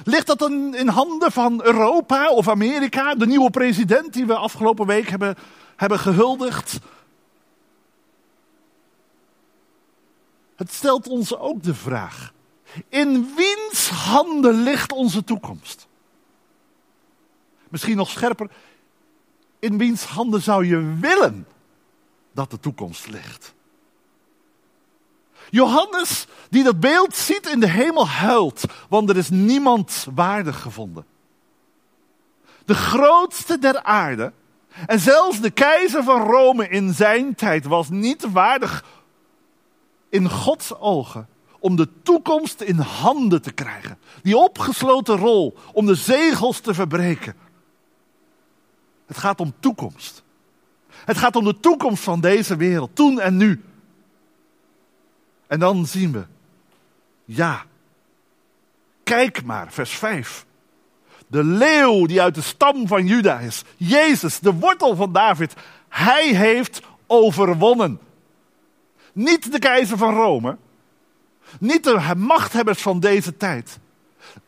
Ligt 0.04 0.28
dat 0.28 0.40
dan 0.40 0.76
in 0.76 0.88
handen 0.88 1.32
van 1.32 1.64
Europa 1.64 2.30
of 2.30 2.48
Amerika, 2.48 3.16
de 3.16 3.28
nieuwe 3.28 3.50
president 3.50 4.14
die 4.14 4.26
we 4.26 4.36
afgelopen 4.36 4.86
week 4.86 5.10
hebben, 5.10 5.36
hebben 5.76 6.00
gehuldigd? 6.00 6.80
Het 10.56 10.74
stelt 10.74 11.08
ons 11.08 11.36
ook 11.36 11.64
de 11.64 11.76
vraag: 11.76 12.34
in 12.90 13.34
wiens 13.36 13.90
handen 13.90 14.62
ligt 14.64 14.92
onze 14.92 15.24
toekomst? 15.24 15.88
Misschien 17.70 17.98
nog 17.98 18.10
scherper, 18.10 18.50
in 19.60 19.78
wiens 19.78 20.04
handen 20.04 20.42
zou 20.42 20.66
je 20.66 20.96
willen 21.00 21.48
dat 22.34 22.52
de 22.52 22.60
toekomst 22.60 23.08
ligt? 23.08 23.54
Johannes, 25.50 26.26
die 26.50 26.64
dat 26.64 26.80
beeld 26.80 27.16
ziet 27.16 27.48
in 27.48 27.60
de 27.60 27.70
hemel, 27.70 28.08
huilt, 28.08 28.64
want 28.90 29.10
er 29.10 29.18
is 29.18 29.30
niemand 29.30 30.08
waardig 30.14 30.62
gevonden. 30.62 31.06
De 32.66 32.76
grootste 32.76 33.60
der 33.60 33.84
aarde, 33.84 34.34
en 34.86 35.00
zelfs 35.00 35.40
de 35.40 35.50
keizer 35.50 36.04
van 36.04 36.22
Rome 36.22 36.68
in 36.68 36.94
zijn 36.94 37.36
tijd, 37.36 37.66
was 37.66 37.90
niet 37.90 38.32
waardig 38.32 38.84
in 40.10 40.30
Gods 40.30 40.80
ogen 40.80 41.28
om 41.60 41.76
de 41.76 41.88
toekomst 42.04 42.62
in 42.62 42.78
handen 42.78 43.42
te 43.42 43.52
krijgen. 43.52 43.98
Die 44.22 44.38
opgesloten 44.38 45.18
rol 45.18 45.58
om 45.74 45.86
de 45.86 45.96
zegels 45.96 46.60
te 46.60 46.74
verbreken. 46.74 47.36
Het 49.10 49.18
gaat 49.18 49.40
om 49.40 49.54
toekomst. 49.60 50.24
Het 50.90 51.18
gaat 51.18 51.36
om 51.36 51.44
de 51.44 51.60
toekomst 51.60 52.04
van 52.04 52.22
deze 52.22 52.56
wereld, 52.56 52.96
toen 52.96 53.20
en 53.20 53.38
nu. 53.38 53.64
En 55.48 55.60
dan 55.60 55.86
zien 55.86 56.12
we, 56.12 56.24
ja, 57.26 57.66
kijk 59.04 59.44
maar, 59.44 59.72
vers 59.72 59.92
5. 59.92 60.46
De 61.28 61.44
leeuw 61.44 62.06
die 62.06 62.22
uit 62.22 62.36
de 62.36 62.42
stam 62.42 62.88
van 62.88 63.06
Juda 63.06 63.40
is, 63.40 63.64
Jezus, 63.78 64.40
de 64.40 64.54
wortel 64.54 64.96
van 64.96 65.14
David, 65.14 65.54
hij 65.88 66.28
heeft 66.36 66.82
overwonnen. 67.08 68.00
Niet 69.14 69.52
de 69.52 69.60
keizer 69.60 69.98
van 69.98 70.14
Rome, 70.14 70.58
niet 71.60 71.84
de 71.84 72.14
machthebbers 72.18 72.82
van 72.82 73.00
deze 73.00 73.38
tijd. 73.38 73.80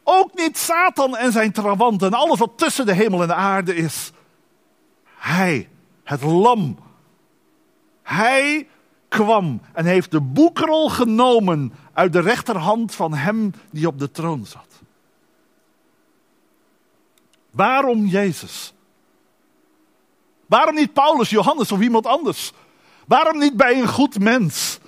Ook 0.03 0.35
niet 0.35 0.57
Satan 0.57 1.17
en 1.17 1.31
zijn 1.31 1.51
trawanten 1.51 2.07
en 2.07 2.19
alles 2.19 2.39
wat 2.39 2.51
tussen 2.55 2.85
de 2.85 2.93
hemel 2.93 3.21
en 3.21 3.27
de 3.27 3.33
aarde 3.33 3.75
is. 3.75 4.11
Hij, 5.21 5.69
het 6.03 6.21
lam. 6.21 6.77
Hij 8.03 8.67
kwam 9.07 9.61
en 9.73 9.85
heeft 9.85 10.11
de 10.11 10.21
boekrol 10.21 10.89
genomen 10.89 11.73
uit 11.93 12.13
de 12.13 12.19
rechterhand 12.19 12.95
van 12.95 13.13
hem 13.13 13.53
die 13.71 13.87
op 13.87 13.99
de 13.99 14.11
troon 14.11 14.45
zat. 14.45 14.81
Waarom 17.51 18.05
Jezus? 18.05 18.73
Waarom 20.45 20.75
niet 20.75 20.93
Paulus, 20.93 21.29
Johannes 21.29 21.71
of 21.71 21.81
iemand 21.81 22.05
anders? 22.05 22.51
Waarom 23.07 23.37
niet 23.37 23.57
bij 23.57 23.79
een 23.79 23.87
goed 23.87 24.19
mens? 24.19 24.79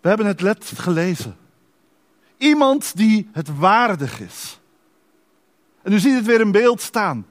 We 0.00 0.08
hebben 0.08 0.26
het 0.26 0.40
net 0.40 0.72
gelezen. 0.74 1.36
Iemand 2.36 2.96
die 2.96 3.28
het 3.32 3.58
waardig 3.58 4.20
is. 4.20 4.60
En 5.82 5.92
u 5.92 5.98
ziet 5.98 6.14
het 6.14 6.26
weer 6.26 6.40
in 6.40 6.50
beeld 6.50 6.80
staan. 6.80 7.26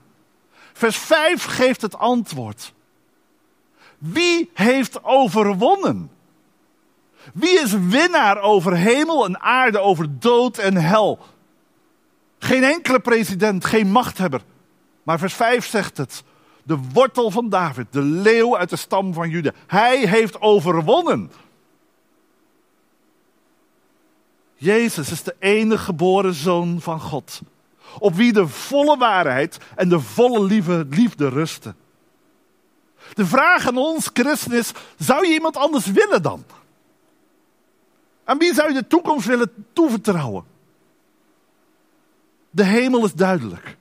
Vers 0.76 0.98
5 0.98 1.44
geeft 1.44 1.82
het 1.82 1.98
antwoord. 1.98 2.74
Wie 3.98 4.50
heeft 4.54 5.04
overwonnen? 5.04 6.12
Wie 7.34 7.60
is 7.60 7.72
winnaar 7.72 8.42
over 8.42 8.76
hemel 8.76 9.26
en 9.26 9.42
aarde, 9.42 9.80
over 9.80 10.20
dood 10.20 10.58
en 10.58 10.76
hel? 10.76 11.20
Geen 12.40 12.64
enkele 12.64 13.00
president, 13.00 13.66
geen 13.66 13.92
machthebber. 13.92 14.42
Maar 15.04 15.20
vers 15.20 15.34
5 15.34 15.66
zegt 15.66 15.98
het. 15.98 16.24
De 16.64 16.78
wortel 16.94 17.32
van 17.32 17.50
David, 17.50 17.88
de 17.90 18.02
leeuw 18.02 18.58
uit 18.58 18.70
de 18.70 18.76
stam 18.76 19.14
van 19.14 19.30
Juda. 19.30 19.52
Hij 19.68 20.08
heeft 20.08 20.42
overwonnen. 20.42 21.32
Jezus 24.56 25.12
is 25.12 25.24
de 25.24 25.36
enige 25.40 25.84
geboren 25.84 26.34
zoon 26.34 26.82
van 26.82 27.00
God. 27.00 27.42
Op 28.00 28.16
wie 28.16 28.34
de 28.34 28.48
volle 28.48 28.98
waarheid 28.98 29.58
en 29.76 29.90
de 29.90 30.00
volle 30.00 30.44
liefde, 30.44 30.88
liefde 30.90 31.30
rusten. 31.30 31.76
De 33.14 33.26
vraag 33.26 33.68
aan 33.68 33.78
ons, 33.78 34.10
christen, 34.14 34.52
is: 34.52 34.72
zou 34.98 35.28
je 35.28 35.34
iemand 35.34 35.58
anders 35.58 35.86
willen 35.86 36.22
dan? 36.22 36.44
Aan 38.24 38.38
wie 38.38 38.54
zou 38.54 38.68
je 38.68 38.74
de 38.74 38.88
toekomst 38.88 39.28
willen 39.28 39.52
toevertrouwen? 39.74 40.44
De 42.50 42.64
hemel 42.64 43.06
is 43.06 43.14
duidelijk. 43.14 43.78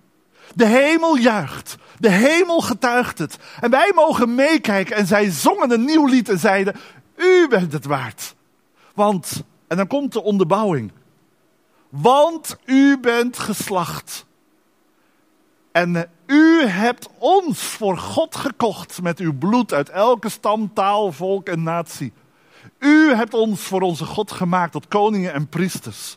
De 0.55 0.67
hemel 0.67 1.17
juicht. 1.17 1.77
De 1.99 2.11
hemel 2.11 2.61
getuigt 2.61 3.19
het. 3.19 3.39
En 3.61 3.71
wij 3.71 3.93
mogen 3.95 4.35
meekijken. 4.35 4.97
En 4.97 5.07
zij 5.07 5.31
zongen 5.31 5.71
een 5.71 5.85
nieuw 5.85 6.07
lied 6.07 6.29
en 6.29 6.39
zeiden: 6.39 6.77
U 7.17 7.49
bent 7.49 7.73
het 7.73 7.85
waard. 7.85 8.35
Want, 8.95 9.43
en 9.67 9.77
dan 9.77 9.87
komt 9.87 10.13
de 10.13 10.23
onderbouwing. 10.23 10.93
Want 12.01 12.57
u 12.65 12.99
bent 12.99 13.39
geslacht. 13.39 14.27
En 15.73 16.11
u 16.27 16.63
hebt 16.67 17.09
ons 17.19 17.63
voor 17.63 17.99
God 17.99 18.37
gekocht 18.37 19.03
met 19.03 19.19
uw 19.19 19.39
bloed 19.39 19.73
uit 19.73 19.89
elke 19.89 20.29
stam, 20.29 20.73
taal, 20.73 21.13
volk 21.13 21.49
en 21.49 21.63
natie. 21.63 22.13
U 22.79 23.13
hebt 23.13 23.35
ons 23.35 23.61
voor 23.61 23.81
onze 23.81 24.05
God 24.05 24.33
gemaakt 24.33 24.73
tot 24.73 24.89
koningen 24.89 25.33
en 25.33 25.49
priesters. 25.49 26.17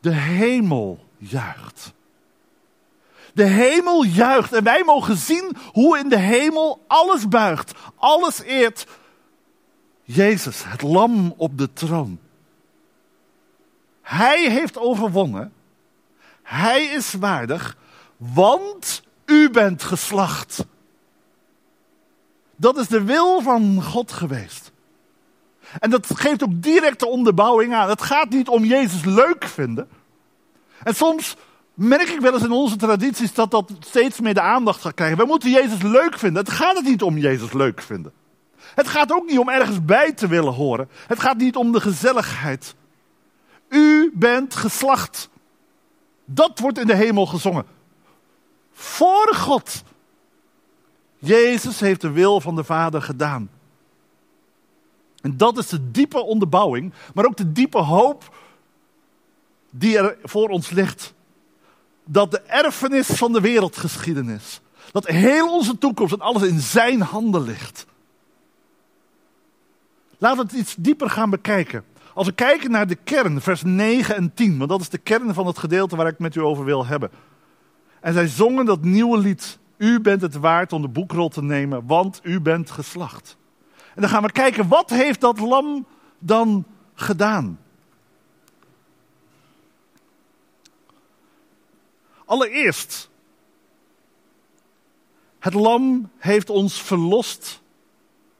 De 0.00 0.14
hemel 0.14 1.04
juicht. 1.16 1.92
De 3.34 3.46
hemel 3.46 4.04
juicht 4.04 4.52
en 4.52 4.64
wij 4.64 4.82
mogen 4.84 5.16
zien 5.16 5.56
hoe 5.72 5.98
in 5.98 6.08
de 6.08 6.18
hemel 6.18 6.84
alles 6.86 7.28
buigt, 7.28 7.72
alles 7.96 8.42
eert. 8.42 8.86
Jezus, 10.10 10.64
het 10.64 10.82
lam 10.82 11.34
op 11.36 11.58
de 11.58 11.72
troon. 11.72 12.18
Hij 14.02 14.50
heeft 14.50 14.78
overwonnen. 14.78 15.52
Hij 16.42 16.84
is 16.84 17.12
waardig, 17.12 17.76
want 18.16 19.02
u 19.26 19.50
bent 19.50 19.82
geslacht. 19.82 20.66
Dat 22.56 22.76
is 22.76 22.88
de 22.88 23.02
wil 23.02 23.42
van 23.42 23.82
God 23.82 24.12
geweest. 24.12 24.72
En 25.78 25.90
dat 25.90 26.06
geeft 26.14 26.42
ook 26.42 26.62
directe 26.62 27.06
onderbouwing 27.06 27.74
aan. 27.74 27.88
Het 27.88 28.02
gaat 28.02 28.30
niet 28.30 28.48
om 28.48 28.64
Jezus 28.64 29.04
leuk 29.04 29.44
vinden. 29.44 29.88
En 30.82 30.94
soms 30.94 31.36
merk 31.74 32.08
ik 32.08 32.20
wel 32.20 32.32
eens 32.32 32.42
in 32.42 32.50
onze 32.50 32.76
tradities 32.76 33.34
dat 33.34 33.50
dat 33.50 33.72
steeds 33.80 34.20
meer 34.20 34.34
de 34.34 34.40
aandacht 34.40 34.80
gaat 34.80 34.94
krijgen. 34.94 35.18
We 35.18 35.24
moeten 35.24 35.50
Jezus 35.50 35.82
leuk 35.82 36.18
vinden. 36.18 36.44
Het 36.44 36.52
gaat 36.52 36.76
het 36.76 36.84
niet 36.84 37.02
om 37.02 37.18
Jezus 37.18 37.52
leuk 37.52 37.82
vinden. 37.82 38.12
Het 38.78 38.88
gaat 38.88 39.12
ook 39.12 39.26
niet 39.26 39.38
om 39.38 39.48
ergens 39.48 39.84
bij 39.84 40.12
te 40.12 40.26
willen 40.28 40.52
horen. 40.52 40.88
Het 41.06 41.20
gaat 41.20 41.36
niet 41.36 41.56
om 41.56 41.72
de 41.72 41.80
gezelligheid. 41.80 42.74
U 43.68 44.10
bent 44.14 44.54
geslacht. 44.54 45.28
Dat 46.24 46.58
wordt 46.58 46.78
in 46.78 46.86
de 46.86 46.94
hemel 46.94 47.26
gezongen. 47.26 47.66
Voor 48.72 49.34
God. 49.34 49.82
Jezus 51.18 51.80
heeft 51.80 52.00
de 52.00 52.10
wil 52.10 52.40
van 52.40 52.56
de 52.56 52.64
Vader 52.64 53.02
gedaan. 53.02 53.50
En 55.20 55.36
dat 55.36 55.58
is 55.58 55.68
de 55.68 55.90
diepe 55.90 56.20
onderbouwing, 56.20 56.92
maar 57.14 57.24
ook 57.24 57.36
de 57.36 57.52
diepe 57.52 57.78
hoop 57.78 58.36
die 59.70 59.98
er 59.98 60.16
voor 60.22 60.48
ons 60.48 60.70
ligt. 60.70 61.14
Dat 62.04 62.30
de 62.30 62.40
erfenis 62.40 63.06
van 63.06 63.32
de 63.32 63.40
wereldgeschiedenis, 63.40 64.60
dat 64.92 65.06
heel 65.06 65.52
onze 65.52 65.78
toekomst 65.78 66.12
en 66.12 66.20
alles 66.20 66.42
in 66.42 66.60
zijn 66.60 67.00
handen 67.00 67.42
ligt. 67.42 67.86
Laten 70.18 70.38
we 70.38 70.42
het 70.42 70.60
iets 70.60 70.74
dieper 70.74 71.10
gaan 71.10 71.30
bekijken. 71.30 71.84
Als 72.14 72.26
we 72.26 72.32
kijken 72.32 72.70
naar 72.70 72.86
de 72.86 72.94
kern, 72.94 73.40
vers 73.40 73.62
9 73.62 74.16
en 74.16 74.34
10, 74.34 74.58
want 74.58 74.70
dat 74.70 74.80
is 74.80 74.88
de 74.88 74.98
kern 74.98 75.34
van 75.34 75.46
het 75.46 75.58
gedeelte 75.58 75.96
waar 75.96 76.06
ik 76.06 76.18
met 76.18 76.34
u 76.34 76.40
over 76.40 76.64
wil 76.64 76.86
hebben. 76.86 77.10
En 78.00 78.12
zij 78.12 78.26
zongen 78.26 78.64
dat 78.64 78.82
nieuwe 78.82 79.18
lied. 79.18 79.58
U 79.76 80.00
bent 80.00 80.20
het 80.20 80.34
waard 80.34 80.72
om 80.72 80.82
de 80.82 80.88
boekrol 80.88 81.28
te 81.28 81.42
nemen, 81.42 81.86
want 81.86 82.20
u 82.22 82.40
bent 82.40 82.70
geslacht. 82.70 83.36
En 83.94 84.00
dan 84.00 84.10
gaan 84.10 84.22
we 84.22 84.32
kijken, 84.32 84.68
wat 84.68 84.90
heeft 84.90 85.20
dat 85.20 85.38
lam 85.38 85.86
dan 86.18 86.64
gedaan? 86.94 87.60
Allereerst, 92.24 93.10
het 95.38 95.54
lam 95.54 96.10
heeft 96.16 96.50
ons 96.50 96.82
verlost 96.82 97.62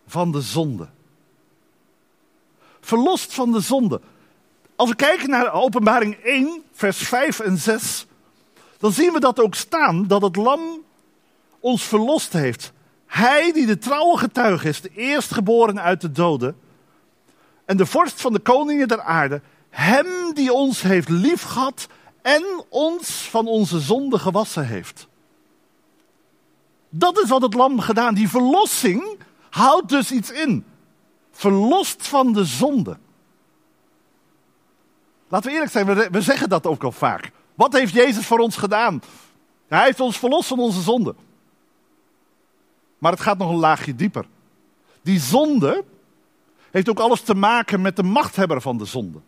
van 0.06 0.32
de 0.32 0.40
zonde. 0.40 0.88
Verlost 2.88 3.34
van 3.34 3.52
de 3.52 3.60
zonde. 3.60 4.00
Als 4.76 4.88
we 4.88 4.96
kijken 4.96 5.30
naar 5.30 5.52
Openbaring 5.52 6.14
1, 6.14 6.62
vers 6.72 6.98
5 6.98 7.40
en 7.40 7.58
6, 7.58 8.06
dan 8.78 8.92
zien 8.92 9.12
we 9.12 9.20
dat 9.20 9.40
ook 9.40 9.54
staan 9.54 10.06
dat 10.06 10.22
het 10.22 10.36
lam 10.36 10.60
ons 11.60 11.82
verlost 11.82 12.32
heeft. 12.32 12.72
Hij 13.06 13.52
die 13.52 13.66
de 13.66 13.78
trouwe 13.78 14.18
getuige 14.18 14.68
is, 14.68 14.80
de 14.80 14.90
eerstgeboren 14.94 15.80
uit 15.80 16.00
de 16.00 16.12
doden 16.12 16.56
en 17.64 17.76
de 17.76 17.86
vorst 17.86 18.20
van 18.20 18.32
de 18.32 18.38
koningen 18.38 18.88
der 18.88 19.02
aarde, 19.02 19.40
hem 19.70 20.34
die 20.34 20.52
ons 20.52 20.82
heeft 20.82 21.08
liefgehad 21.08 21.86
en 22.22 22.64
ons 22.68 23.28
van 23.30 23.46
onze 23.46 23.80
zonde 23.80 24.18
gewassen 24.18 24.66
heeft. 24.66 25.08
Dat 26.88 27.18
is 27.18 27.28
wat 27.28 27.42
het 27.42 27.54
lam 27.54 27.80
gedaan. 27.80 28.14
Die 28.14 28.28
verlossing 28.28 29.18
houdt 29.50 29.88
dus 29.88 30.12
iets 30.12 30.30
in. 30.30 30.64
Verlost 31.38 32.08
van 32.08 32.32
de 32.32 32.44
zonde. 32.44 32.96
Laten 35.28 35.48
we 35.48 35.54
eerlijk 35.54 35.72
zijn, 35.72 36.10
we, 36.10 36.20
zeggen 36.20 36.48
dat 36.48 36.66
ook 36.66 36.84
al 36.84 36.92
vaak. 36.92 37.30
Wat 37.54 37.72
heeft 37.72 37.92
Jezus 37.92 38.26
voor 38.26 38.38
ons 38.38 38.56
gedaan? 38.56 39.02
Hij 39.66 39.84
heeft 39.84 40.00
ons 40.00 40.18
verlost 40.18 40.48
van 40.48 40.58
onze 40.58 40.80
zonde. 40.80 41.14
Maar 42.98 43.12
het 43.12 43.20
gaat 43.20 43.38
nog 43.38 43.50
een 43.50 43.58
laagje 43.58 43.94
dieper. 43.94 44.26
Die 45.02 45.20
zonde 45.20 45.84
heeft 46.70 46.88
ook 46.88 47.00
alles 47.00 47.20
te 47.20 47.34
maken 47.34 47.80
met 47.80 47.96
de 47.96 48.02
machthebber 48.02 48.60
van 48.60 48.78
de 48.78 48.84
zonde. 48.84 49.18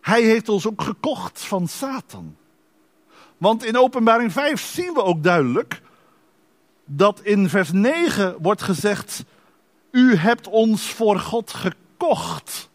Hij 0.00 0.22
heeft 0.22 0.48
ons 0.48 0.66
ook 0.66 0.82
gekocht 0.82 1.44
van 1.44 1.68
Satan. 1.68 2.36
Want 3.36 3.64
in 3.64 3.78
Openbaring 3.78 4.32
5 4.32 4.60
zien 4.60 4.94
we 4.94 5.02
ook 5.02 5.22
duidelijk 5.22 5.82
dat 6.84 7.20
in 7.20 7.48
vers 7.48 7.72
9 7.72 8.36
wordt 8.40 8.62
gezegd: 8.62 9.24
U 9.90 10.16
hebt 10.16 10.48
ons 10.48 10.92
voor 10.92 11.18
God 11.18 11.52
gekocht. 11.54 12.68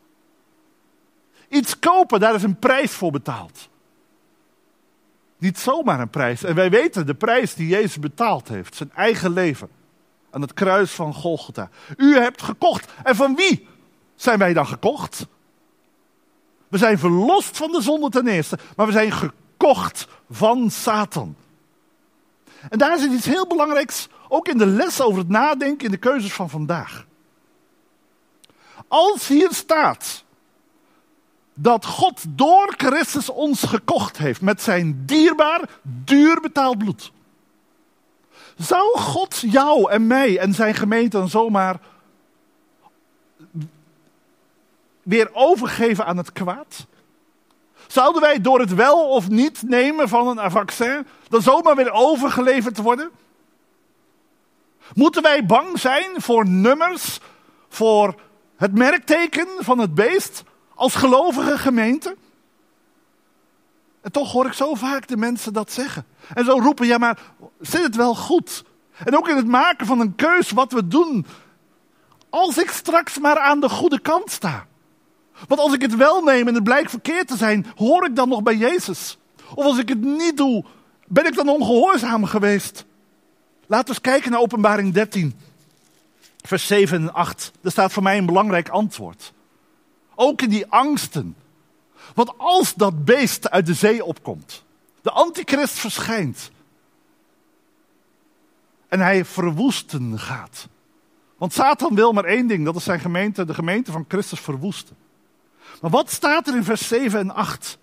Iets 1.49 1.79
kopen, 1.79 2.19
daar 2.19 2.35
is 2.35 2.43
een 2.43 2.59
prijs 2.59 2.91
voor 2.91 3.11
betaald. 3.11 3.69
Niet 5.37 5.59
zomaar 5.59 5.99
een 5.99 6.09
prijs. 6.09 6.43
En 6.43 6.55
wij 6.55 6.69
weten 6.69 7.05
de 7.05 7.13
prijs 7.13 7.53
die 7.53 7.67
Jezus 7.67 7.99
betaald 7.99 8.47
heeft, 8.47 8.75
zijn 8.75 8.91
eigen 8.95 9.33
leven. 9.33 9.69
Aan 10.31 10.41
het 10.41 10.53
kruis 10.53 10.91
van 10.91 11.13
Golgotha. 11.13 11.69
U 11.97 12.17
hebt 12.17 12.41
gekocht. 12.41 12.91
En 13.03 13.15
van 13.15 13.35
wie 13.35 13.67
zijn 14.15 14.39
wij 14.39 14.53
dan 14.53 14.67
gekocht? 14.67 15.27
We 16.67 16.77
zijn 16.77 16.99
verlost 16.99 17.57
van 17.57 17.71
de 17.71 17.81
zonde 17.81 18.09
ten 18.09 18.27
eerste, 18.27 18.57
maar 18.75 18.85
we 18.85 18.91
zijn 18.91 19.11
gekocht 19.11 20.07
van 20.29 20.69
Satan. 20.71 21.35
En 22.69 22.77
daar 22.77 22.99
zit 22.99 23.11
iets 23.11 23.25
heel 23.25 23.47
belangrijks, 23.47 24.07
ook 24.33 24.47
in 24.47 24.57
de 24.57 24.65
les 24.65 25.01
over 25.01 25.19
het 25.19 25.29
nadenken 25.29 25.85
in 25.85 25.91
de 25.91 25.97
keuzes 25.97 26.33
van 26.33 26.49
vandaag. 26.49 27.05
Als 28.87 29.27
hier 29.27 29.53
staat 29.53 30.23
dat 31.53 31.85
God 31.85 32.23
door 32.29 32.73
Christus 32.77 33.29
ons 33.29 33.63
gekocht 33.63 34.17
heeft 34.17 34.41
met 34.41 34.61
zijn 34.61 35.05
dierbaar, 35.05 35.69
duur 35.81 36.41
betaald 36.41 36.77
bloed. 36.77 37.11
Zou 38.57 38.97
God 38.97 39.39
jou 39.39 39.91
en 39.91 40.07
mij 40.07 40.39
en 40.39 40.53
zijn 40.53 40.73
gemeente 40.73 41.17
dan 41.17 41.29
zomaar 41.29 41.79
weer 45.01 45.29
overgeven 45.33 46.05
aan 46.05 46.17
het 46.17 46.31
kwaad? 46.31 46.85
Zouden 47.87 48.21
wij 48.21 48.41
door 48.41 48.59
het 48.59 48.73
wel 48.73 49.09
of 49.09 49.29
niet 49.29 49.63
nemen 49.63 50.09
van 50.09 50.37
een 50.37 50.51
vaccin 50.51 51.07
dan 51.29 51.41
zomaar 51.41 51.75
weer 51.75 51.91
overgeleverd 51.91 52.77
worden? 52.77 53.11
Moeten 54.93 55.21
wij 55.21 55.45
bang 55.45 55.79
zijn 55.79 56.09
voor 56.15 56.47
nummers, 56.47 57.19
voor 57.69 58.15
het 58.57 58.77
merkteken 58.77 59.47
van 59.59 59.79
het 59.79 59.95
beest 59.95 60.43
als 60.75 60.95
gelovige 60.95 61.57
gemeente? 61.57 62.15
En 64.01 64.11
toch 64.11 64.31
hoor 64.31 64.45
ik 64.45 64.53
zo 64.53 64.73
vaak 64.73 65.07
de 65.07 65.17
mensen 65.17 65.53
dat 65.53 65.71
zeggen. 65.71 66.05
En 66.33 66.45
zo 66.45 66.59
roepen, 66.59 66.87
ja 66.87 66.97
maar 66.97 67.19
zit 67.59 67.83
het 67.83 67.95
wel 67.95 68.15
goed? 68.15 68.63
En 69.05 69.17
ook 69.17 69.27
in 69.27 69.35
het 69.35 69.47
maken 69.47 69.85
van 69.85 69.99
een 69.99 70.15
keus 70.15 70.51
wat 70.51 70.71
we 70.71 70.87
doen. 70.87 71.25
Als 72.29 72.57
ik 72.57 72.69
straks 72.69 73.19
maar 73.19 73.39
aan 73.39 73.59
de 73.59 73.69
goede 73.69 73.99
kant 73.99 74.31
sta. 74.31 74.67
Want 75.47 75.61
als 75.61 75.73
ik 75.73 75.81
het 75.81 75.95
wel 75.95 76.21
neem 76.21 76.47
en 76.47 76.53
het 76.53 76.63
blijkt 76.63 76.89
verkeerd 76.89 77.27
te 77.27 77.37
zijn, 77.37 77.65
hoor 77.75 78.05
ik 78.05 78.15
dan 78.15 78.29
nog 78.29 78.43
bij 78.43 78.55
Jezus? 78.55 79.17
Of 79.55 79.65
als 79.65 79.77
ik 79.77 79.89
het 79.89 80.01
niet 80.01 80.37
doe, 80.37 80.63
ben 81.07 81.25
ik 81.25 81.35
dan 81.35 81.49
ongehoorzaam 81.49 82.25
geweest? 82.25 82.85
Laten 83.73 83.87
we 83.87 83.93
eens 83.93 84.11
kijken 84.11 84.31
naar 84.31 84.39
Openbaring 84.39 84.93
13, 84.93 85.39
vers 86.41 86.67
7 86.67 87.01
en 87.01 87.13
8. 87.13 87.51
Daar 87.61 87.71
staat 87.71 87.91
voor 87.91 88.03
mij 88.03 88.17
een 88.17 88.25
belangrijk 88.25 88.69
antwoord. 88.69 89.33
Ook 90.15 90.41
in 90.41 90.49
die 90.49 90.65
angsten. 90.67 91.35
Want 92.13 92.37
als 92.37 92.73
dat 92.73 93.05
beest 93.05 93.49
uit 93.49 93.65
de 93.65 93.73
zee 93.73 94.05
opkomt, 94.05 94.63
de 95.01 95.11
antichrist 95.11 95.79
verschijnt 95.79 96.51
en 98.87 98.99
hij 98.99 99.25
verwoesten 99.25 100.19
gaat. 100.19 100.67
Want 101.37 101.53
Satan 101.53 101.95
wil 101.95 102.11
maar 102.11 102.25
één 102.25 102.47
ding, 102.47 102.65
dat 102.65 102.75
is 102.75 102.83
zijn 102.83 102.99
gemeente, 102.99 103.45
de 103.45 103.53
gemeente 103.53 103.91
van 103.91 104.05
Christus 104.07 104.39
verwoesten. 104.39 104.95
Maar 105.81 105.91
wat 105.91 106.11
staat 106.11 106.47
er 106.47 106.55
in 106.55 106.63
vers 106.63 106.87
7 106.87 107.19
en 107.19 107.31
8? 107.31 107.77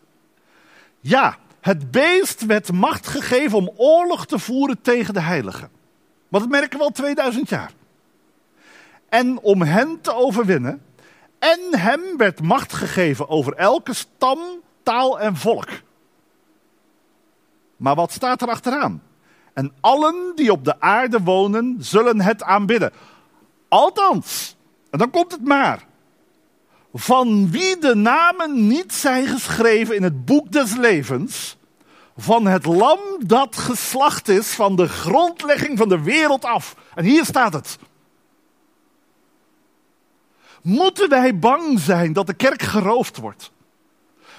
Ja, 1.00 1.38
het 1.60 1.90
beest 1.90 2.46
werd 2.46 2.72
macht 2.72 3.06
gegeven 3.06 3.58
om 3.58 3.72
oorlog 3.76 4.26
te 4.26 4.38
voeren 4.38 4.80
tegen 4.80 5.14
de 5.14 5.20
heiligen. 5.20 5.78
Want 6.30 6.42
dat 6.42 6.52
merken 6.52 6.78
we 6.78 6.84
al 6.84 6.90
2000 6.90 7.48
jaar. 7.48 7.72
En 9.08 9.40
om 9.40 9.62
hen 9.62 10.00
te 10.00 10.14
overwinnen. 10.14 10.82
En 11.38 11.60
hem 11.78 12.16
werd 12.16 12.42
macht 12.42 12.72
gegeven 12.72 13.28
over 13.28 13.54
elke 13.54 13.94
stam, 13.94 14.38
taal 14.82 15.20
en 15.20 15.36
volk. 15.36 15.68
Maar 17.76 17.94
wat 17.94 18.12
staat 18.12 18.42
er 18.42 18.48
achteraan? 18.48 19.02
En 19.52 19.72
allen 19.80 20.32
die 20.34 20.52
op 20.52 20.64
de 20.64 20.80
aarde 20.80 21.20
wonen, 21.20 21.76
zullen 21.78 22.20
het 22.20 22.42
aanbidden. 22.42 22.92
Althans, 23.68 24.56
en 24.90 24.98
dan 24.98 25.10
komt 25.10 25.32
het 25.32 25.44
maar. 25.44 25.86
Van 26.92 27.50
wie 27.50 27.78
de 27.78 27.94
namen 27.94 28.66
niet 28.66 28.92
zijn 28.92 29.26
geschreven 29.26 29.96
in 29.96 30.02
het 30.02 30.24
boek 30.24 30.52
des 30.52 30.76
levens, 30.76 31.56
van 32.16 32.46
het 32.46 32.64
lam 32.64 32.98
dat 33.26 33.56
geslacht 33.56 34.28
is 34.28 34.54
van 34.54 34.76
de 34.76 34.88
grondlegging 34.88 35.78
van 35.78 35.88
de 35.88 36.02
wereld 36.02 36.44
af. 36.44 36.76
En 36.94 37.04
hier 37.04 37.24
staat 37.24 37.52
het. 37.52 37.78
Moeten 40.62 41.08
wij 41.08 41.38
bang 41.38 41.80
zijn 41.80 42.12
dat 42.12 42.26
de 42.26 42.34
kerk 42.34 42.62
geroofd 42.62 43.16
wordt? 43.16 43.52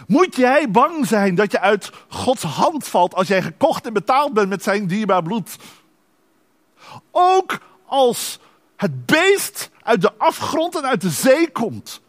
Moet 0.07 0.35
jij 0.35 0.71
bang 0.71 1.07
zijn 1.07 1.35
dat 1.35 1.51
je 1.51 1.59
uit 1.59 1.91
Gods 2.07 2.43
hand 2.43 2.87
valt 2.87 3.13
als 3.13 3.27
jij 3.27 3.41
gekocht 3.41 3.85
en 3.85 3.93
betaald 3.93 4.33
bent 4.33 4.49
met 4.49 4.63
zijn 4.63 4.87
dierbaar 4.87 5.23
bloed? 5.23 5.55
Ook 7.11 7.59
als 7.85 8.39
het 8.75 9.05
beest 9.05 9.69
uit 9.83 10.01
de 10.01 10.13
afgrond 10.17 10.75
en 10.75 10.85
uit 10.85 11.01
de 11.01 11.09
zee 11.09 11.51
komt 11.51 12.01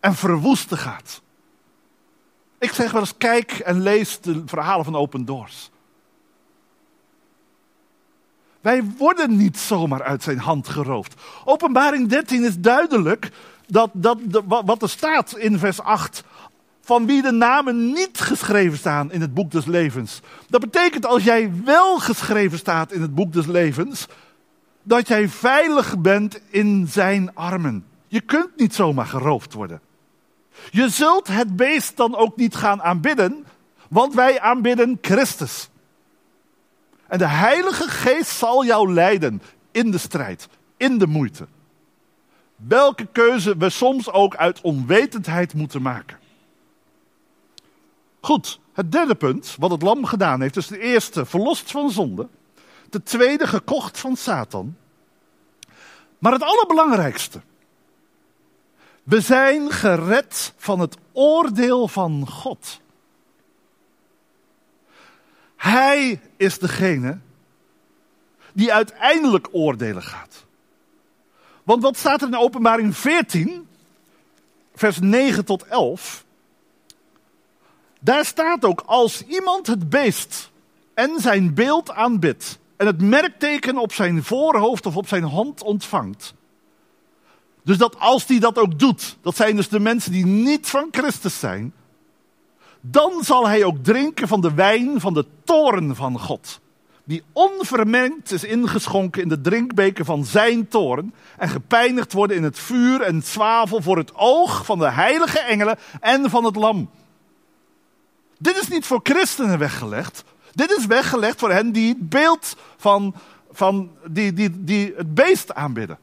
en 0.00 0.14
verwoesten 0.14 0.78
gaat. 0.78 1.22
Ik 2.60 2.72
zeg 2.72 2.92
wel 2.92 3.00
eens, 3.00 3.16
kijk 3.16 3.52
en 3.52 3.82
lees 3.82 4.20
de 4.20 4.42
verhalen 4.46 4.84
van 4.84 4.96
Open 4.96 5.24
Doors. 5.24 5.70
Wij 8.60 8.84
worden 8.98 9.36
niet 9.36 9.58
zomaar 9.58 10.02
uit 10.02 10.22
zijn 10.22 10.38
hand 10.38 10.68
geroofd. 10.68 11.14
Openbaring 11.44 12.08
13 12.08 12.44
is 12.44 12.58
duidelijk 12.58 13.30
dat, 13.66 13.90
dat 13.92 14.18
wat 14.46 14.82
er 14.82 14.88
staat 14.88 15.36
in 15.36 15.58
vers 15.58 15.80
8 15.80 16.24
van 16.80 17.06
wie 17.06 17.22
de 17.22 17.30
namen 17.30 17.92
niet 17.92 18.20
geschreven 18.20 18.78
staan 18.78 19.12
in 19.12 19.20
het 19.20 19.34
boek 19.34 19.50
des 19.50 19.64
levens. 19.64 20.20
Dat 20.48 20.60
betekent 20.60 21.06
als 21.06 21.24
jij 21.24 21.52
wel 21.64 21.98
geschreven 21.98 22.58
staat 22.58 22.92
in 22.92 23.02
het 23.02 23.14
boek 23.14 23.32
des 23.32 23.46
levens, 23.46 24.06
dat 24.82 25.08
jij 25.08 25.28
veilig 25.28 25.98
bent 25.98 26.40
in 26.48 26.86
zijn 26.88 27.34
armen. 27.34 27.84
Je 28.06 28.20
kunt 28.20 28.56
niet 28.56 28.74
zomaar 28.74 29.06
geroofd 29.06 29.52
worden. 29.52 29.80
Je 30.70 30.88
zult 30.88 31.28
het 31.28 31.56
beest 31.56 31.96
dan 31.96 32.16
ook 32.16 32.36
niet 32.36 32.54
gaan 32.54 32.82
aanbidden, 32.82 33.46
want 33.88 34.14
wij 34.14 34.40
aanbidden 34.40 34.98
Christus. 35.00 35.68
En 37.06 37.18
de 37.18 37.28
Heilige 37.28 37.88
Geest 37.88 38.30
zal 38.30 38.64
jou 38.64 38.92
leiden 38.92 39.42
in 39.70 39.90
de 39.90 39.98
strijd, 39.98 40.48
in 40.76 40.98
de 40.98 41.06
moeite. 41.06 41.46
Welke 42.56 43.06
keuze 43.12 43.56
we 43.56 43.70
soms 43.70 44.10
ook 44.10 44.36
uit 44.36 44.60
onwetendheid 44.60 45.54
moeten 45.54 45.82
maken. 45.82 46.18
Goed, 48.20 48.60
het 48.72 48.92
derde 48.92 49.14
punt, 49.14 49.56
wat 49.58 49.70
het 49.70 49.82
lam 49.82 50.04
gedaan 50.04 50.40
heeft, 50.40 50.56
is 50.56 50.66
de 50.66 50.78
eerste, 50.78 51.26
verlost 51.26 51.70
van 51.70 51.90
zonde. 51.90 52.28
De 52.90 53.02
tweede, 53.02 53.46
gekocht 53.46 53.98
van 53.98 54.16
Satan. 54.16 54.76
Maar 56.18 56.32
het 56.32 56.42
allerbelangrijkste, 56.42 57.40
we 59.10 59.20
zijn 59.20 59.70
gered 59.70 60.52
van 60.56 60.80
het 60.80 60.96
oordeel 61.12 61.88
van 61.88 62.28
God. 62.28 62.80
Hij 65.56 66.20
is 66.36 66.58
degene 66.58 67.18
die 68.52 68.72
uiteindelijk 68.72 69.48
oordelen 69.52 70.02
gaat. 70.02 70.44
Want 71.62 71.82
wat 71.82 71.96
staat 71.96 72.22
er 72.22 72.28
in 72.28 72.36
Openbaring 72.36 72.96
14, 72.96 73.68
vers 74.74 74.98
9 75.00 75.44
tot 75.44 75.62
11? 75.62 76.24
Daar 78.00 78.24
staat 78.24 78.64
ook, 78.64 78.82
als 78.86 79.22
iemand 79.26 79.66
het 79.66 79.88
beest 79.88 80.50
en 80.94 81.20
zijn 81.20 81.54
beeld 81.54 81.90
aanbidt 81.90 82.58
en 82.76 82.86
het 82.86 83.00
merkteken 83.02 83.76
op 83.76 83.92
zijn 83.92 84.22
voorhoofd 84.24 84.86
of 84.86 84.96
op 84.96 85.08
zijn 85.08 85.24
hand 85.24 85.62
ontvangt. 85.62 86.34
Dus 87.64 87.78
dat 87.78 87.98
als 87.98 88.26
hij 88.26 88.38
dat 88.38 88.58
ook 88.58 88.78
doet, 88.78 89.16
dat 89.22 89.36
zijn 89.36 89.56
dus 89.56 89.68
de 89.68 89.80
mensen 89.80 90.12
die 90.12 90.26
niet 90.26 90.66
van 90.66 90.88
Christus 90.90 91.38
zijn, 91.38 91.72
dan 92.80 93.12
zal 93.24 93.48
hij 93.48 93.64
ook 93.64 93.84
drinken 93.84 94.28
van 94.28 94.40
de 94.40 94.54
wijn 94.54 95.00
van 95.00 95.14
de 95.14 95.26
toren 95.44 95.96
van 95.96 96.18
God. 96.18 96.60
Die 97.04 97.22
onvermengd 97.32 98.32
is 98.32 98.44
ingeschonken 98.44 99.22
in 99.22 99.28
de 99.28 99.40
drinkbeker 99.40 100.04
van 100.04 100.24
zijn 100.24 100.68
toren. 100.68 101.14
En 101.36 101.48
gepijnigd 101.48 102.12
worden 102.12 102.36
in 102.36 102.42
het 102.42 102.58
vuur 102.58 103.00
en 103.00 103.22
zwavel 103.22 103.82
voor 103.82 103.96
het 103.96 104.14
oog 104.14 104.64
van 104.64 104.78
de 104.78 104.90
heilige 104.90 105.38
engelen 105.38 105.78
en 106.00 106.30
van 106.30 106.44
het 106.44 106.56
lam. 106.56 106.90
Dit 108.38 108.56
is 108.56 108.68
niet 108.68 108.86
voor 108.86 109.00
christenen 109.02 109.58
weggelegd. 109.58 110.24
Dit 110.52 110.70
is 110.78 110.86
weggelegd 110.86 111.38
voor 111.38 111.50
hen 111.50 111.72
die 111.72 111.88
het 111.88 112.08
beeld 112.08 112.56
van, 112.76 113.14
van 113.52 113.90
die, 114.06 114.32
die, 114.32 114.64
die 114.64 114.92
het 114.96 115.14
beest 115.14 115.54
aanbidden. 115.54 115.98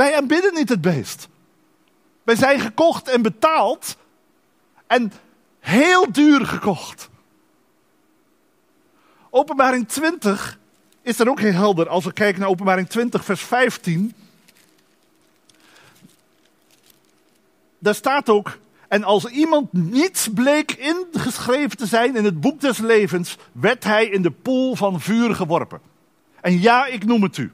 Wij 0.00 0.16
aanbidden 0.16 0.54
niet 0.54 0.68
het 0.68 0.80
beest. 0.80 1.28
Wij 2.22 2.36
zijn 2.36 2.60
gekocht 2.60 3.08
en 3.08 3.22
betaald 3.22 3.96
en 4.86 5.12
heel 5.58 6.12
duur 6.12 6.46
gekocht. 6.46 7.08
Openbaring 9.30 9.88
20 9.88 10.58
is 11.02 11.16
dan 11.16 11.28
ook 11.28 11.40
heel 11.40 11.52
helder 11.52 11.88
als 11.88 12.04
we 12.04 12.12
kijken 12.12 12.40
naar 12.40 12.48
Openbaring 12.48 12.88
20, 12.88 13.24
vers 13.24 13.42
15. 13.42 14.14
Daar 17.78 17.94
staat 17.94 18.28
ook 18.28 18.58
en 18.88 19.04
als 19.04 19.24
iemand 19.24 19.72
niets 19.72 20.28
bleek 20.34 20.72
ingeschreven 20.72 21.76
te 21.76 21.86
zijn 21.86 22.16
in 22.16 22.24
het 22.24 22.40
boek 22.40 22.60
des 22.60 22.78
levens, 22.78 23.36
werd 23.52 23.84
hij 23.84 24.06
in 24.06 24.22
de 24.22 24.30
poel 24.30 24.74
van 24.74 25.00
vuur 25.00 25.34
geworpen. 25.34 25.80
En 26.40 26.60
ja, 26.60 26.86
ik 26.86 27.04
noem 27.04 27.22
het 27.22 27.36
u. 27.36 27.52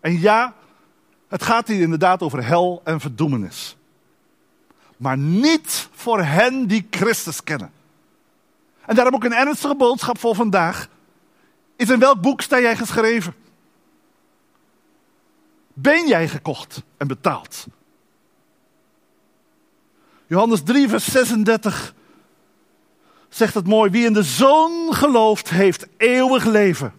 En 0.00 0.20
ja, 0.20 0.54
het 1.28 1.42
gaat 1.42 1.68
hier 1.68 1.80
inderdaad 1.80 2.22
over 2.22 2.44
hel 2.44 2.80
en 2.84 3.00
verdoemenis. 3.00 3.76
Maar 4.96 5.18
niet 5.18 5.88
voor 5.92 6.22
hen 6.22 6.66
die 6.66 6.86
Christus 6.90 7.42
kennen. 7.42 7.72
En 8.86 8.94
daarom 8.94 9.14
ook 9.14 9.24
een 9.24 9.32
ernstige 9.32 9.74
boodschap 9.74 10.18
voor 10.18 10.34
vandaag. 10.34 10.88
Is 11.76 11.90
in 11.90 11.98
welk 11.98 12.20
boek 12.20 12.40
sta 12.40 12.60
jij 12.60 12.76
geschreven? 12.76 13.34
Ben 15.72 16.08
jij 16.08 16.28
gekocht 16.28 16.82
en 16.96 17.06
betaald? 17.06 17.66
Johannes 20.26 20.62
3, 20.62 20.88
vers 20.88 21.04
36 21.04 21.94
zegt 23.28 23.54
het 23.54 23.66
mooi. 23.66 23.90
Wie 23.90 24.06
in 24.06 24.12
de 24.12 24.22
zoon 24.22 24.94
gelooft, 24.94 25.50
heeft 25.50 25.86
eeuwig 25.96 26.44
leven. 26.44 26.92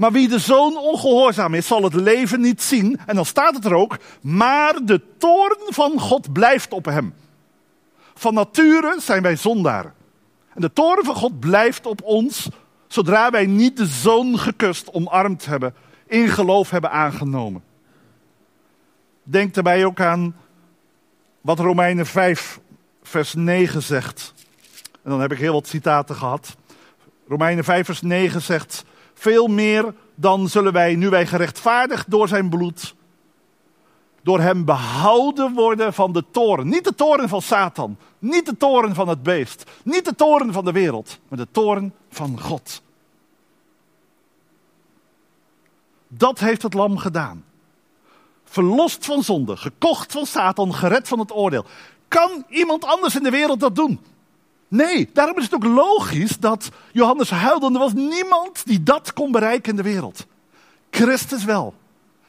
Maar 0.00 0.12
wie 0.12 0.28
de 0.28 0.38
zoon 0.38 0.76
ongehoorzaam 0.76 1.54
is, 1.54 1.66
zal 1.66 1.82
het 1.82 1.94
leven 1.94 2.40
niet 2.40 2.62
zien. 2.62 3.00
En 3.06 3.14
dan 3.14 3.24
staat 3.26 3.54
het 3.54 3.64
er 3.64 3.74
ook. 3.74 3.96
Maar 4.20 4.78
de 4.84 5.00
toorn 5.18 5.58
van 5.66 6.00
God 6.00 6.32
blijft 6.32 6.72
op 6.72 6.84
hem. 6.84 7.14
Van 8.14 8.34
nature 8.34 8.96
zijn 9.00 9.22
wij 9.22 9.36
zondaren. 9.36 9.94
En 10.54 10.60
de 10.60 10.72
toorn 10.72 11.04
van 11.04 11.14
God 11.14 11.40
blijft 11.40 11.86
op 11.86 12.02
ons 12.02 12.48
zodra 12.86 13.30
wij 13.30 13.46
niet 13.46 13.76
de 13.76 13.86
zoon 13.86 14.38
gekust, 14.38 14.92
omarmd 14.92 15.46
hebben, 15.46 15.74
in 16.06 16.28
geloof 16.28 16.70
hebben 16.70 16.90
aangenomen. 16.90 17.62
Denk 19.22 19.54
daarbij 19.54 19.84
ook 19.84 20.00
aan 20.00 20.36
wat 21.40 21.58
Romeinen 21.58 22.06
5, 22.06 22.60
vers 23.02 23.34
9 23.34 23.82
zegt. 23.82 24.34
En 25.02 25.10
dan 25.10 25.20
heb 25.20 25.32
ik 25.32 25.38
heel 25.38 25.52
wat 25.52 25.66
citaten 25.68 26.14
gehad. 26.14 26.56
Romeinen 27.28 27.64
5, 27.64 27.86
vers 27.86 28.02
9 28.02 28.42
zegt: 28.42 28.84
Veel 29.20 29.46
meer 29.46 29.94
dan 30.14 30.48
zullen 30.48 30.72
wij, 30.72 30.94
nu 30.94 31.08
wij 31.08 31.26
gerechtvaardigd 31.26 32.10
door 32.10 32.28
zijn 32.28 32.48
bloed, 32.48 32.94
door 34.22 34.40
hem 34.40 34.64
behouden 34.64 35.54
worden 35.54 35.92
van 35.92 36.12
de 36.12 36.24
toren. 36.30 36.68
Niet 36.68 36.84
de 36.84 36.94
toren 36.94 37.28
van 37.28 37.42
Satan, 37.42 37.98
niet 38.18 38.46
de 38.46 38.56
toren 38.56 38.94
van 38.94 39.08
het 39.08 39.22
beest, 39.22 39.70
niet 39.82 40.04
de 40.04 40.14
toren 40.14 40.52
van 40.52 40.64
de 40.64 40.72
wereld, 40.72 41.18
maar 41.28 41.38
de 41.38 41.46
toren 41.50 41.94
van 42.10 42.40
God. 42.40 42.82
Dat 46.08 46.38
heeft 46.38 46.62
het 46.62 46.74
lam 46.74 46.98
gedaan. 46.98 47.44
Verlost 48.44 49.04
van 49.04 49.22
zonde, 49.22 49.56
gekocht 49.56 50.12
van 50.12 50.26
Satan, 50.26 50.74
gered 50.74 51.08
van 51.08 51.18
het 51.18 51.32
oordeel. 51.32 51.64
Kan 52.08 52.44
iemand 52.48 52.84
anders 52.84 53.16
in 53.16 53.22
de 53.22 53.30
wereld 53.30 53.60
dat 53.60 53.74
doen? 53.74 54.00
Nee, 54.70 55.10
daarom 55.12 55.38
is 55.38 55.44
het 55.44 55.54
ook 55.54 55.64
logisch 55.64 56.38
dat 56.38 56.68
Johannes 56.92 57.30
huilde. 57.30 57.66
Er 57.66 57.78
was 57.78 57.92
niemand 57.92 58.66
die 58.66 58.82
dat 58.82 59.12
kon 59.12 59.32
bereiken 59.32 59.70
in 59.70 59.76
de 59.76 59.82
wereld. 59.82 60.26
Christus 60.90 61.44
wel. 61.44 61.74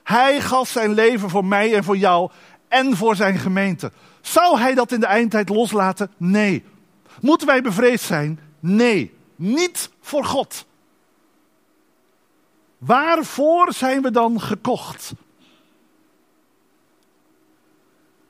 Hij 0.04 0.42
gaf 0.42 0.70
zijn 0.70 0.94
leven 0.94 1.30
voor 1.30 1.46
mij 1.46 1.76
en 1.76 1.84
voor 1.84 1.98
jou 1.98 2.32
en 2.68 2.98
voor 2.98 3.16
zijn 3.16 3.38
gemeente. 3.38 3.92
Zou 4.22 4.60
hij 4.60 4.74
dat 4.74 4.92
in 4.92 5.00
de 5.00 5.06
eindtijd 5.06 5.50
loslaten? 5.50 6.12
Nee. 6.18 6.64
Moeten 7.20 7.48
wij 7.48 7.62
bevreesd 7.62 8.06
zijn? 8.06 8.40
Nee. 8.60 9.14
Niet 9.36 9.90
voor 10.02 10.26
God. 10.26 10.66
Waarvoor 12.78 13.74
zijn 13.74 14.02
we 14.02 14.12
dan 14.12 14.42
gekocht? 14.42 15.14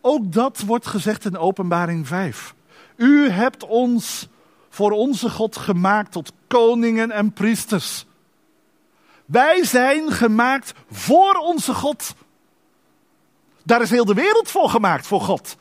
Ook 0.02 0.34
dat 0.34 0.60
wordt 0.60 0.88
gezegd 0.88 1.26
in 1.26 1.38
Openbaring 1.38 2.08
5. 2.08 2.54
U 3.02 3.30
hebt 3.30 3.64
ons 3.64 4.28
voor 4.70 4.92
onze 4.92 5.30
God 5.30 5.58
gemaakt 5.58 6.12
tot 6.12 6.32
koningen 6.48 7.12
en 7.12 7.34
priesters. 7.34 8.06
Wij 9.26 9.64
zijn 9.64 10.12
gemaakt 10.12 10.74
voor 10.92 11.34
onze 11.34 11.74
God. 11.74 12.16
Daar 13.64 13.82
is 13.82 13.90
heel 13.90 14.06
de 14.06 14.14
wereld 14.14 14.50
voor 14.50 14.70
gemaakt, 14.70 15.08
voor 15.08 15.22
God. 15.22 15.58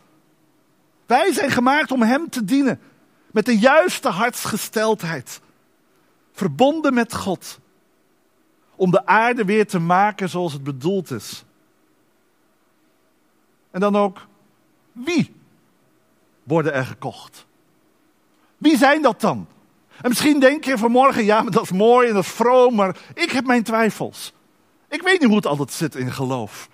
Wij 1.07 1.33
zijn 1.33 1.51
gemaakt 1.51 1.91
om 1.91 2.03
Hem 2.03 2.31
te 2.31 2.45
dienen. 2.45 2.81
Met 3.31 3.45
de 3.45 3.59
juiste 3.59 4.09
hartsgesteldheid. 4.09 5.41
Verbonden 6.33 6.95
met 6.95 7.15
God. 7.15 7.59
Om 8.77 8.91
de 8.91 9.07
aarde 9.07 9.45
weer 9.45 9.67
te 9.67 9.79
maken 9.79 10.29
zoals 10.29 10.53
het 10.53 10.65
bedoeld 10.65 11.11
is. 11.11 11.45
En 13.71 13.81
dan 13.81 13.97
ook, 13.97 14.27
wie 14.93 15.40
worden 16.43 16.73
er 16.73 16.85
gekocht? 16.85 17.47
Wie 18.57 18.77
zijn 18.77 19.03
dat 19.03 19.21
dan? 19.21 19.47
En 20.01 20.09
misschien 20.09 20.41
denk 20.41 20.65
je 20.65 20.79
vanmorgen, 20.79 21.25
ja, 21.25 21.43
maar 21.43 21.53
dat 21.53 21.63
is 21.63 21.73
mooi 21.73 22.09
en 22.09 22.15
dat 22.15 22.25
is 22.25 22.31
vroom, 22.31 22.75
maar 22.75 22.97
ik 23.15 23.31
heb 23.31 23.47
mijn 23.47 23.63
twijfels. 23.63 24.33
Ik 24.89 25.03
weet 25.03 25.21
niet 25.21 25.29
hoe 25.29 25.37
het 25.37 25.47
altijd 25.47 25.73
zit 25.73 25.95
in 25.95 26.13
geloof. 26.13 26.69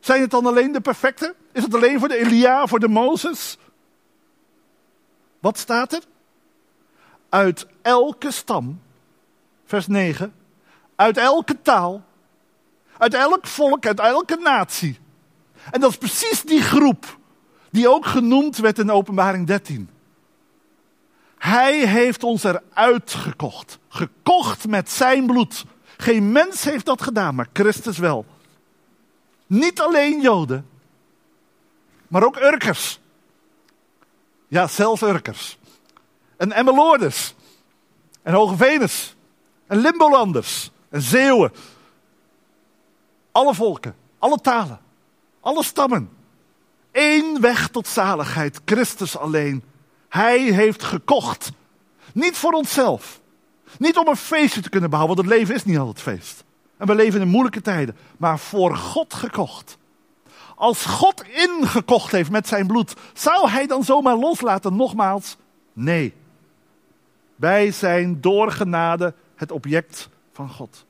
Zijn 0.00 0.20
het 0.20 0.30
dan 0.30 0.46
alleen 0.46 0.72
de 0.72 0.80
perfecte? 0.80 1.34
Is 1.52 1.62
het 1.62 1.74
alleen 1.74 1.98
voor 1.98 2.08
de 2.08 2.16
Elia, 2.16 2.66
voor 2.66 2.80
de 2.80 2.88
Mozes? 2.88 3.58
Wat 5.40 5.58
staat 5.58 5.92
er? 5.92 6.02
Uit 7.28 7.66
elke 7.82 8.30
stam, 8.30 8.80
vers 9.64 9.86
9, 9.86 10.34
uit 10.96 11.16
elke 11.16 11.62
taal, 11.62 12.02
uit 12.98 13.14
elk 13.14 13.46
volk, 13.46 13.86
uit 13.86 14.00
elke 14.00 14.36
natie. 14.36 14.98
En 15.70 15.80
dat 15.80 15.90
is 15.90 15.96
precies 15.96 16.42
die 16.42 16.62
groep 16.62 17.18
die 17.70 17.88
ook 17.88 18.06
genoemd 18.06 18.56
werd 18.56 18.78
in 18.78 18.90
Openbaring 18.90 19.46
13. 19.46 19.90
Hij 21.38 21.86
heeft 21.86 22.22
ons 22.22 22.44
eruit 22.44 23.14
gekocht. 23.14 23.78
Gekocht 23.88 24.68
met 24.68 24.90
zijn 24.90 25.26
bloed. 25.26 25.64
Geen 25.96 26.32
mens 26.32 26.64
heeft 26.64 26.86
dat 26.86 27.02
gedaan, 27.02 27.34
maar 27.34 27.48
Christus 27.52 27.98
wel. 27.98 28.26
Niet 29.46 29.80
alleen 29.80 30.20
Joden, 30.20 30.66
maar 32.08 32.24
ook 32.24 32.36
Urkers. 32.36 33.00
Ja, 34.48 34.66
zelfs 34.66 35.02
Urkers. 35.02 35.58
En 36.36 36.52
Emmeloorders. 36.52 37.34
En 38.22 38.34
Hoge 38.34 38.56
Venus. 38.56 39.16
En 39.66 39.78
Limbolanders. 39.78 40.70
En 40.88 41.02
Zeeuwen. 41.02 41.52
Alle 43.32 43.54
volken, 43.54 43.96
alle 44.18 44.40
talen, 44.40 44.80
alle 45.40 45.64
stammen. 45.64 46.10
Eén 46.92 47.40
weg 47.40 47.68
tot 47.68 47.86
zaligheid, 47.86 48.60
Christus 48.64 49.16
alleen. 49.16 49.62
Hij 50.08 50.40
heeft 50.40 50.82
gekocht. 50.82 51.52
Niet 52.12 52.36
voor 52.36 52.52
onszelf. 52.52 53.20
Niet 53.78 53.96
om 53.96 54.08
een 54.08 54.16
feestje 54.16 54.60
te 54.60 54.70
kunnen 54.70 54.90
bouwen, 54.90 55.14
want 55.14 55.28
het 55.28 55.38
leven 55.38 55.54
is 55.54 55.64
niet 55.64 55.78
altijd 55.78 56.00
feest. 56.00 56.44
En 56.76 56.86
we 56.86 56.94
leven 56.94 57.20
in 57.20 57.28
moeilijke 57.28 57.60
tijden. 57.60 57.96
Maar 58.16 58.38
voor 58.38 58.76
God 58.76 59.14
gekocht. 59.14 59.78
Als 60.54 60.84
God 60.84 61.24
ingekocht 61.28 62.12
heeft 62.12 62.30
met 62.30 62.48
zijn 62.48 62.66
bloed, 62.66 62.94
zou 63.12 63.48
hij 63.48 63.66
dan 63.66 63.84
zomaar 63.84 64.16
loslaten? 64.16 64.76
Nogmaals, 64.76 65.36
nee. 65.72 66.14
Wij 67.36 67.72
zijn 67.72 68.20
door 68.20 68.52
genade 68.52 69.14
het 69.34 69.50
object 69.50 70.08
van 70.32 70.50
God. 70.50 70.84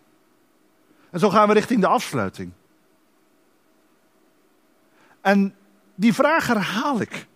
En 1.10 1.18
zo 1.18 1.30
gaan 1.30 1.48
we 1.48 1.54
richting 1.54 1.80
de 1.80 1.86
afsluiting. 1.86 2.52
En 5.20 5.54
die 6.00 6.14
vraag 6.14 6.46
herhaal 6.46 7.00
ik. 7.00 7.26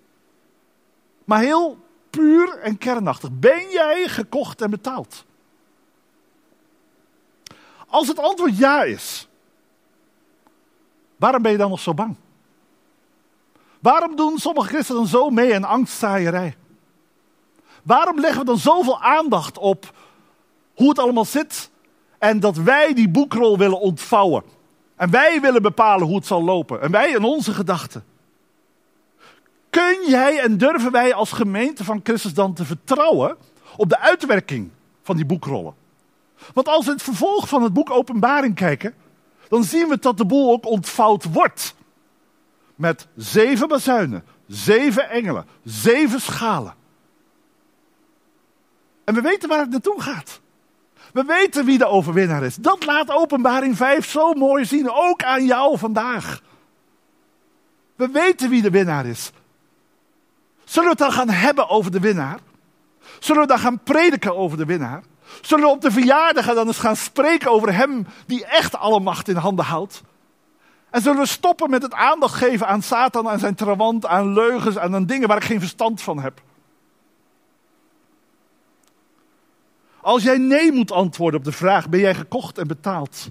Maar 1.24 1.40
heel 1.40 1.78
puur 2.10 2.58
en 2.58 2.78
kernachtig. 2.78 3.30
Ben 3.32 3.70
jij 3.70 4.08
gekocht 4.08 4.60
en 4.60 4.70
betaald? 4.70 5.24
Als 7.86 8.08
het 8.08 8.18
antwoord 8.18 8.58
ja 8.58 8.82
is, 8.82 9.28
waarom 11.16 11.42
ben 11.42 11.52
je 11.52 11.58
dan 11.58 11.70
nog 11.70 11.80
zo 11.80 11.94
bang? 11.94 12.16
Waarom 13.80 14.16
doen 14.16 14.38
sommige 14.38 14.68
christenen 14.68 15.06
zo 15.06 15.30
mee 15.30 15.54
aan 15.54 15.64
angstzaaierij? 15.64 16.56
Waarom 17.82 18.20
leggen 18.20 18.40
we 18.40 18.46
dan 18.46 18.58
zoveel 18.58 19.02
aandacht 19.02 19.58
op 19.58 19.92
hoe 20.74 20.88
het 20.88 20.98
allemaal 20.98 21.24
zit 21.24 21.70
en 22.18 22.40
dat 22.40 22.56
wij 22.56 22.94
die 22.94 23.08
boekrol 23.08 23.58
willen 23.58 23.80
ontvouwen? 23.80 24.42
En 24.96 25.10
wij 25.10 25.40
willen 25.40 25.62
bepalen 25.62 26.06
hoe 26.06 26.16
het 26.16 26.26
zal 26.26 26.42
lopen. 26.42 26.80
En 26.80 26.90
wij 26.90 27.10
in 27.10 27.24
onze 27.24 27.52
gedachten. 27.52 28.04
Kun 29.74 30.08
jij 30.08 30.40
en 30.40 30.58
durven 30.58 30.92
wij 30.92 31.14
als 31.14 31.32
gemeente 31.32 31.84
van 31.84 32.00
Christus 32.02 32.34
dan 32.34 32.54
te 32.54 32.64
vertrouwen 32.64 33.36
op 33.76 33.88
de 33.88 33.98
uitwerking 33.98 34.70
van 35.02 35.16
die 35.16 35.24
boekrollen? 35.24 35.74
Want 36.52 36.68
als 36.68 36.86
we 36.86 36.92
het 36.92 37.02
vervolg 37.02 37.48
van 37.48 37.62
het 37.62 37.72
boek 37.72 37.90
Openbaring 37.90 38.54
kijken, 38.54 38.94
dan 39.48 39.64
zien 39.64 39.88
we 39.88 39.98
dat 39.98 40.16
de 40.16 40.24
boel 40.26 40.52
ook 40.52 40.66
ontvouwd 40.66 41.32
wordt. 41.32 41.74
Met 42.74 43.06
zeven 43.16 43.68
bazuinen, 43.68 44.24
zeven 44.46 45.10
engelen, 45.10 45.46
zeven 45.64 46.20
schalen. 46.20 46.74
En 49.04 49.14
we 49.14 49.20
weten 49.20 49.48
waar 49.48 49.60
het 49.60 49.70
naartoe 49.70 50.00
gaat. 50.00 50.40
We 51.12 51.24
weten 51.24 51.64
wie 51.64 51.78
de 51.78 51.86
overwinnaar 51.86 52.42
is. 52.42 52.56
Dat 52.56 52.86
laat 52.86 53.10
Openbaring 53.10 53.76
5 53.76 54.10
zo 54.10 54.32
mooi 54.32 54.64
zien, 54.64 54.90
ook 54.90 55.22
aan 55.22 55.44
jou 55.44 55.78
vandaag. 55.78 56.40
We 57.96 58.08
weten 58.08 58.50
wie 58.50 58.62
de 58.62 58.70
winnaar 58.70 59.06
is. 59.06 59.32
Zullen 60.64 60.88
we 60.88 60.94
het 60.94 60.98
dan 60.98 61.12
gaan 61.12 61.30
hebben 61.30 61.68
over 61.68 61.90
de 61.90 62.00
winnaar? 62.00 62.38
Zullen 63.18 63.42
we 63.42 63.48
dan 63.48 63.58
gaan 63.58 63.82
prediken 63.82 64.36
over 64.36 64.56
de 64.56 64.64
winnaar? 64.64 65.02
Zullen 65.40 65.64
we 65.64 65.70
op 65.70 65.80
de 65.80 65.90
verjaardag 65.90 66.54
dan 66.54 66.66
eens 66.66 66.78
gaan 66.78 66.96
spreken 66.96 67.50
over 67.50 67.74
hem 67.74 68.06
die 68.26 68.44
echt 68.44 68.76
alle 68.76 69.00
macht 69.00 69.28
in 69.28 69.36
handen 69.36 69.64
houdt? 69.64 70.02
En 70.90 71.02
zullen 71.02 71.20
we 71.20 71.26
stoppen 71.26 71.70
met 71.70 71.82
het 71.82 71.92
aandacht 71.92 72.34
geven 72.34 72.66
aan 72.66 72.82
Satan, 72.82 73.28
aan 73.28 73.38
zijn 73.38 73.54
trawant, 73.54 74.06
aan 74.06 74.32
leugens, 74.32 74.76
en 74.76 74.94
aan 74.94 75.06
dingen 75.06 75.28
waar 75.28 75.36
ik 75.36 75.44
geen 75.44 75.60
verstand 75.60 76.02
van 76.02 76.18
heb? 76.18 76.40
Als 80.00 80.22
jij 80.22 80.38
nee 80.38 80.72
moet 80.72 80.92
antwoorden 80.92 81.38
op 81.38 81.44
de 81.44 81.52
vraag: 81.52 81.88
ben 81.88 82.00
jij 82.00 82.14
gekocht 82.14 82.58
en 82.58 82.66
betaald? 82.66 83.28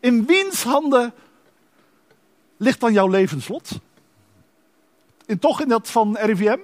In 0.00 0.26
wiens 0.26 0.62
handen 0.62 1.14
ligt 2.56 2.80
dan 2.80 2.92
jouw 2.92 3.08
levenslot? 3.08 3.70
In, 5.26 5.38
toch 5.38 5.60
in 5.60 5.68
dat 5.68 5.90
van 5.90 6.16
RIVM? 6.16 6.58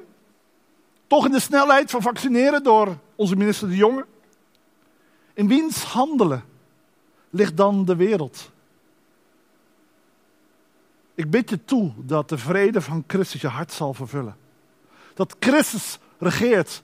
Toch 1.07 1.25
in 1.25 1.33
de 1.33 1.40
snelheid 1.40 1.90
van 1.90 2.03
vaccineren 2.03 2.62
door 2.62 2.96
onze 3.14 3.37
minister 3.37 3.68
De 3.68 3.77
Jonge? 3.77 4.07
In 5.35 5.49
wiens 5.49 5.83
handelen 5.83 6.44
ligt 7.31 7.57
dan 7.57 7.85
de 7.85 7.96
wereld? 7.96 8.51
Ik 11.14 11.31
bid 11.31 11.51
je 11.51 11.64
toe 11.64 11.92
dat 11.96 12.29
de 12.29 12.38
vrede 12.38 12.81
van 12.81 13.05
Christus 13.07 13.40
je 13.40 13.49
hart 13.49 13.73
zal 13.73 13.94
vervullen. 13.94 14.37
Dat 15.14 15.37
Christus 15.38 15.99
regeert. 16.18 16.83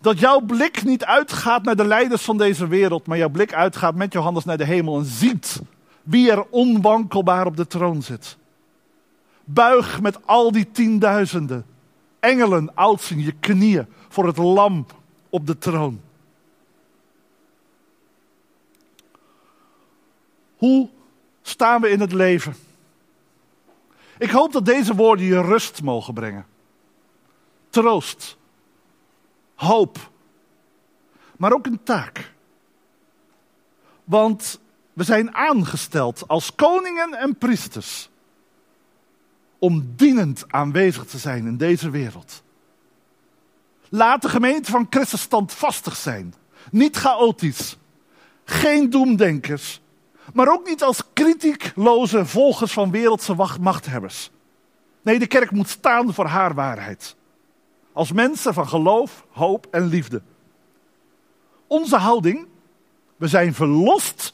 Dat 0.00 0.18
jouw 0.18 0.40
blik 0.40 0.84
niet 0.84 1.04
uitgaat 1.04 1.62
naar 1.62 1.76
de 1.76 1.84
leiders 1.84 2.22
van 2.22 2.38
deze 2.38 2.66
wereld, 2.66 3.06
maar 3.06 3.18
jouw 3.18 3.28
blik 3.28 3.54
uitgaat 3.54 3.94
met 3.94 4.12
Johannes 4.12 4.44
naar 4.44 4.56
de 4.56 4.64
hemel 4.64 4.98
en 4.98 5.04
ziet 5.04 5.60
wie 6.02 6.30
er 6.30 6.46
onwankelbaar 6.50 7.46
op 7.46 7.56
de 7.56 7.66
troon 7.66 8.02
zit. 8.02 8.36
Buig 9.48 10.00
met 10.00 10.26
al 10.26 10.52
die 10.52 10.70
tienduizenden 10.70 11.66
engelen 12.20 12.72
in 13.10 13.20
je 13.20 13.32
knieën 13.32 13.86
voor 14.08 14.26
het 14.26 14.36
lam 14.36 14.86
op 15.30 15.46
de 15.46 15.58
troon. 15.58 16.00
Hoe 20.56 20.88
staan 21.42 21.80
we 21.80 21.88
in 21.88 22.00
het 22.00 22.12
leven? 22.12 22.54
Ik 24.18 24.30
hoop 24.30 24.52
dat 24.52 24.64
deze 24.64 24.94
woorden 24.94 25.26
je 25.26 25.40
rust 25.40 25.82
mogen 25.82 26.14
brengen. 26.14 26.46
Troost. 27.70 28.36
Hoop. 29.54 30.10
Maar 31.36 31.52
ook 31.52 31.66
een 31.66 31.82
taak. 31.82 32.32
Want 34.04 34.60
we 34.92 35.04
zijn 35.04 35.34
aangesteld 35.34 36.28
als 36.28 36.54
koningen 36.54 37.14
en 37.14 37.36
priesters 37.36 38.10
om 39.58 39.92
dienend 39.96 40.44
aanwezig 40.48 41.04
te 41.04 41.18
zijn 41.18 41.46
in 41.46 41.56
deze 41.56 41.90
wereld. 41.90 42.42
Laat 43.88 44.22
de 44.22 44.28
gemeente 44.28 44.70
van 44.70 44.86
Christus 44.90 45.20
standvastig 45.20 45.96
zijn, 45.96 46.34
niet 46.70 46.96
chaotisch, 46.96 47.76
geen 48.44 48.90
doemdenkers, 48.90 49.80
maar 50.34 50.48
ook 50.48 50.66
niet 50.66 50.82
als 50.82 51.02
kritiekloze 51.12 52.26
volgers 52.26 52.72
van 52.72 52.90
wereldse 52.90 53.34
machthebbers. 53.60 54.30
Nee, 55.02 55.18
de 55.18 55.26
kerk 55.26 55.50
moet 55.50 55.68
staan 55.68 56.14
voor 56.14 56.26
haar 56.26 56.54
waarheid. 56.54 57.16
Als 57.92 58.12
mensen 58.12 58.54
van 58.54 58.68
geloof, 58.68 59.26
hoop 59.30 59.66
en 59.70 59.86
liefde. 59.86 60.22
Onze 61.66 61.96
houding, 61.96 62.46
we 63.16 63.28
zijn 63.28 63.54
verlost, 63.54 64.32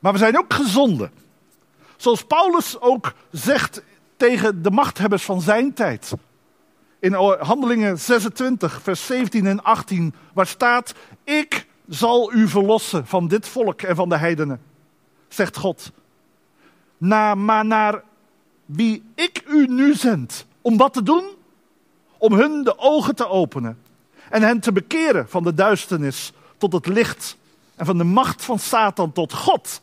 maar 0.00 0.12
we 0.12 0.18
zijn 0.18 0.38
ook 0.38 0.52
gezonden. 0.52 1.10
Zoals 1.96 2.24
Paulus 2.24 2.80
ook 2.80 3.12
zegt 3.30 3.82
tegen 4.16 4.62
de 4.62 4.70
machthebbers 4.70 5.24
van 5.24 5.40
zijn 5.40 5.72
tijd. 5.72 6.12
In 6.98 7.12
Handelingen 7.12 7.98
26, 7.98 8.80
vers 8.82 9.06
17 9.06 9.46
en 9.46 9.62
18, 9.62 10.14
waar 10.32 10.46
staat: 10.46 10.94
Ik 11.24 11.66
zal 11.88 12.32
u 12.32 12.48
verlossen 12.48 13.06
van 13.06 13.28
dit 13.28 13.48
volk 13.48 13.82
en 13.82 13.96
van 13.96 14.08
de 14.08 14.16
heidenen, 14.16 14.60
zegt 15.28 15.56
God. 15.56 15.92
Na, 16.98 17.34
maar 17.34 17.64
naar 17.64 18.02
wie 18.64 19.04
ik 19.14 19.42
u 19.48 19.66
nu 19.66 19.94
zend, 19.94 20.46
om 20.60 20.76
wat 20.76 20.92
te 20.92 21.02
doen? 21.02 21.24
Om 22.18 22.32
hun 22.32 22.64
de 22.64 22.78
ogen 22.78 23.14
te 23.14 23.28
openen 23.28 23.78
en 24.30 24.42
hen 24.42 24.60
te 24.60 24.72
bekeren 24.72 25.28
van 25.28 25.42
de 25.42 25.54
duisternis 25.54 26.32
tot 26.58 26.72
het 26.72 26.86
licht 26.86 27.36
en 27.76 27.86
van 27.86 27.98
de 27.98 28.04
macht 28.04 28.44
van 28.44 28.58
Satan 28.58 29.12
tot 29.12 29.32
God, 29.32 29.80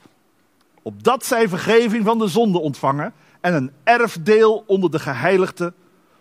opdat 0.83 1.25
zij 1.25 1.49
vergeving 1.49 2.05
van 2.05 2.17
de 2.17 2.27
zonde 2.27 2.59
ontvangen 2.59 3.13
en 3.41 3.53
een 3.53 3.71
erfdeel 3.83 4.63
onder 4.67 4.91
de 4.91 4.99
geheiligden 4.99 5.75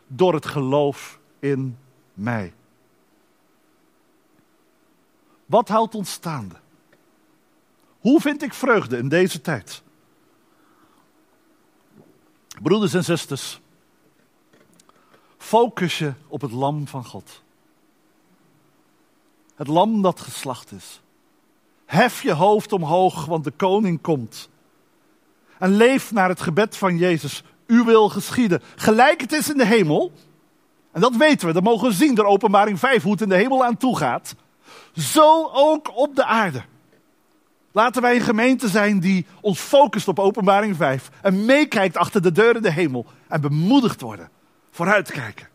door 0.07 0.35
het 0.35 0.47
geloof 0.47 1.19
in 1.39 1.79
mij. 2.15 2.55
Wat 5.47 5.69
houdt 5.69 5.95
ons 5.95 6.13
staande? 6.13 6.55
Hoe 8.01 8.21
vind 8.21 8.43
ik 8.43 8.55
vreugde 8.55 8.97
in 8.97 9.09
deze 9.09 9.41
tijd? 9.41 9.83
Broeders 12.63 12.95
en 12.95 13.05
zusters, 13.05 13.61
focus 15.39 15.99
je 15.99 16.13
op 16.29 16.41
het 16.41 16.53
lam 16.53 16.87
van 16.87 17.05
God. 17.05 17.43
Het 19.55 19.67
lam 19.67 20.03
dat 20.03 20.21
geslacht 20.21 20.73
is. 20.73 21.01
Hef 21.85 22.23
je 22.23 22.33
hoofd 22.33 22.73
omhoog, 22.73 23.25
want 23.25 23.45
de 23.45 23.51
koning 23.51 24.01
komt. 24.01 24.49
En 25.63 25.77
leef 25.77 26.13
naar 26.13 26.29
het 26.29 26.41
gebed 26.41 26.77
van 26.77 26.97
Jezus. 26.97 27.43
U 27.67 27.83
wil 27.83 28.09
geschieden. 28.09 28.63
Gelijk 28.77 29.21
het 29.21 29.33
is 29.33 29.51
in 29.51 29.57
de 29.57 29.67
hemel. 29.67 30.13
En 30.93 31.01
dat 31.01 31.17
weten 31.17 31.47
we, 31.47 31.53
dat 31.53 31.63
mogen 31.63 31.89
we 31.89 31.95
zien 31.95 32.15
door 32.15 32.25
openbaring 32.25 32.79
5, 32.79 33.03
hoe 33.03 33.13
het 33.13 33.21
in 33.21 33.29
de 33.29 33.35
hemel 33.35 33.65
aan 33.65 33.77
toe 33.77 33.97
gaat. 33.97 34.35
Zo 34.93 35.51
ook 35.53 35.97
op 35.97 36.17
de 36.17 36.25
aarde. 36.25 36.63
Laten 37.73 38.03
wij 38.03 38.15
een 38.15 38.21
gemeente 38.21 38.69
zijn 38.69 39.01
die 39.01 39.27
ons 39.41 39.61
focust 39.61 40.09
op 40.09 40.19
openbaring 40.19 40.77
5. 40.77 41.11
En 41.21 41.45
meekijkt 41.45 41.97
achter 41.97 42.23
de 42.23 42.33
deur 42.33 42.57
in 42.57 42.63
de 42.63 42.73
hemel. 42.73 43.07
En 43.29 43.41
bemoedigd 43.41 44.01
worden. 44.01 44.31
Vooruitkijken. 44.71 45.49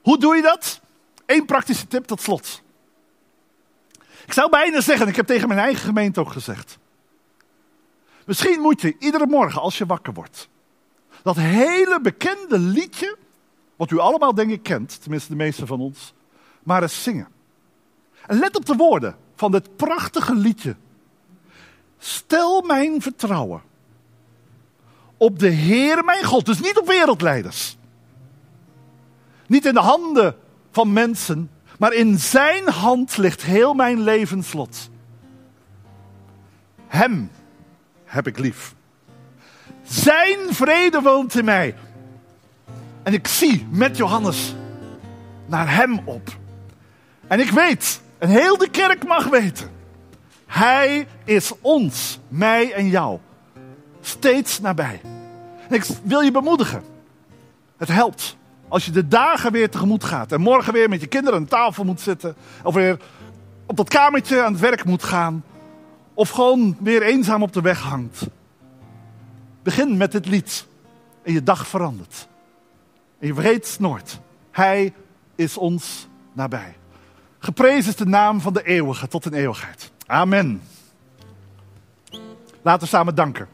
Hoe 0.00 0.18
doe 0.18 0.36
je 0.36 0.42
dat? 0.42 0.80
Eén 1.26 1.44
praktische 1.46 1.86
tip 1.86 2.04
tot 2.04 2.20
slot. 2.20 2.62
Ik 4.26 4.32
zou 4.32 4.50
bijna 4.50 4.80
zeggen, 4.80 5.08
ik 5.08 5.16
heb 5.16 5.26
tegen 5.26 5.48
mijn 5.48 5.60
eigen 5.60 5.84
gemeente 5.84 6.20
ook 6.20 6.32
gezegd. 6.32 6.78
Misschien 8.26 8.60
moet 8.60 8.80
je 8.80 8.96
iedere 8.98 9.26
morgen 9.26 9.60
als 9.60 9.78
je 9.78 9.86
wakker 9.86 10.12
wordt, 10.12 10.48
dat 11.22 11.36
hele 11.36 12.00
bekende 12.02 12.58
liedje, 12.58 13.16
wat 13.76 13.90
u 13.90 13.98
allemaal 13.98 14.34
denk 14.34 14.50
ik 14.50 14.62
kent, 14.62 15.02
tenminste 15.02 15.30
de 15.30 15.36
meeste 15.36 15.66
van 15.66 15.80
ons, 15.80 16.14
maar 16.62 16.82
eens 16.82 17.02
zingen. 17.02 17.28
En 18.26 18.38
let 18.38 18.56
op 18.56 18.66
de 18.66 18.76
woorden 18.76 19.16
van 19.34 19.50
dit 19.50 19.76
prachtige 19.76 20.34
liedje. 20.34 20.76
Stel 21.98 22.62
mijn 22.62 23.02
vertrouwen 23.02 23.62
op 25.16 25.38
de 25.38 25.48
Heer 25.48 26.04
mijn 26.04 26.24
God, 26.24 26.46
dus 26.46 26.60
niet 26.60 26.78
op 26.78 26.86
wereldleiders. 26.86 27.76
Niet 29.46 29.66
in 29.66 29.74
de 29.74 29.80
handen 29.80 30.36
van 30.70 30.92
mensen, 30.92 31.50
maar 31.78 31.92
in 31.92 32.18
zijn 32.18 32.68
hand 32.68 33.16
ligt 33.16 33.42
heel 33.42 33.74
mijn 33.74 34.00
levenslot. 34.00 34.90
Hem 36.86 37.30
heb 38.16 38.26
ik 38.26 38.38
lief. 38.38 38.74
Zijn 39.82 40.38
vrede 40.50 41.00
woont 41.00 41.34
in 41.34 41.44
mij. 41.44 41.74
En 43.02 43.12
ik 43.12 43.26
zie 43.26 43.66
met 43.70 43.96
Johannes 43.96 44.54
naar 45.46 45.74
hem 45.74 46.00
op. 46.04 46.36
En 47.26 47.40
ik 47.40 47.50
weet, 47.50 48.00
en 48.18 48.28
heel 48.28 48.58
de 48.58 48.70
kerk 48.70 49.06
mag 49.06 49.28
weten, 49.28 49.70
hij 50.46 51.06
is 51.24 51.52
ons, 51.60 52.18
mij 52.28 52.72
en 52.72 52.88
jou, 52.88 53.18
steeds 54.00 54.60
nabij. 54.60 55.00
Ik 55.70 55.86
wil 56.02 56.20
je 56.20 56.30
bemoedigen. 56.30 56.82
Het 57.76 57.88
helpt 57.88 58.36
als 58.68 58.84
je 58.84 58.90
de 58.90 59.08
dagen 59.08 59.52
weer 59.52 59.70
tegemoet 59.70 60.04
gaat 60.04 60.32
en 60.32 60.40
morgen 60.40 60.72
weer 60.72 60.88
met 60.88 61.00
je 61.00 61.06
kinderen 61.06 61.38
aan 61.38 61.46
tafel 61.46 61.84
moet 61.84 62.00
zitten, 62.00 62.36
of 62.62 62.74
weer 62.74 62.98
op 63.66 63.76
dat 63.76 63.88
kamertje 63.88 64.42
aan 64.42 64.52
het 64.52 64.60
werk 64.60 64.84
moet 64.84 65.02
gaan, 65.02 65.44
of 66.16 66.30
gewoon 66.30 66.76
weer 66.80 67.02
eenzaam 67.02 67.42
op 67.42 67.52
de 67.52 67.60
weg 67.60 67.80
hangt. 67.80 68.26
Begin 69.62 69.96
met 69.96 70.12
dit 70.12 70.26
lied 70.26 70.66
en 71.22 71.32
je 71.32 71.42
dag 71.42 71.66
verandert. 71.66 72.28
En 73.18 73.26
je 73.26 73.34
vergeet 73.34 73.76
nooit, 73.80 74.20
Hij 74.50 74.94
is 75.34 75.56
ons 75.56 76.08
nabij. 76.32 76.76
Geprezen 77.38 77.90
is 77.90 77.96
de 77.96 78.06
naam 78.06 78.40
van 78.40 78.52
de 78.52 78.62
eeuwige 78.62 79.08
tot 79.08 79.26
in 79.26 79.32
eeuwigheid. 79.32 79.90
Amen. 80.06 80.62
Laten 82.62 82.82
we 82.82 82.86
samen 82.86 83.14
danken. 83.14 83.48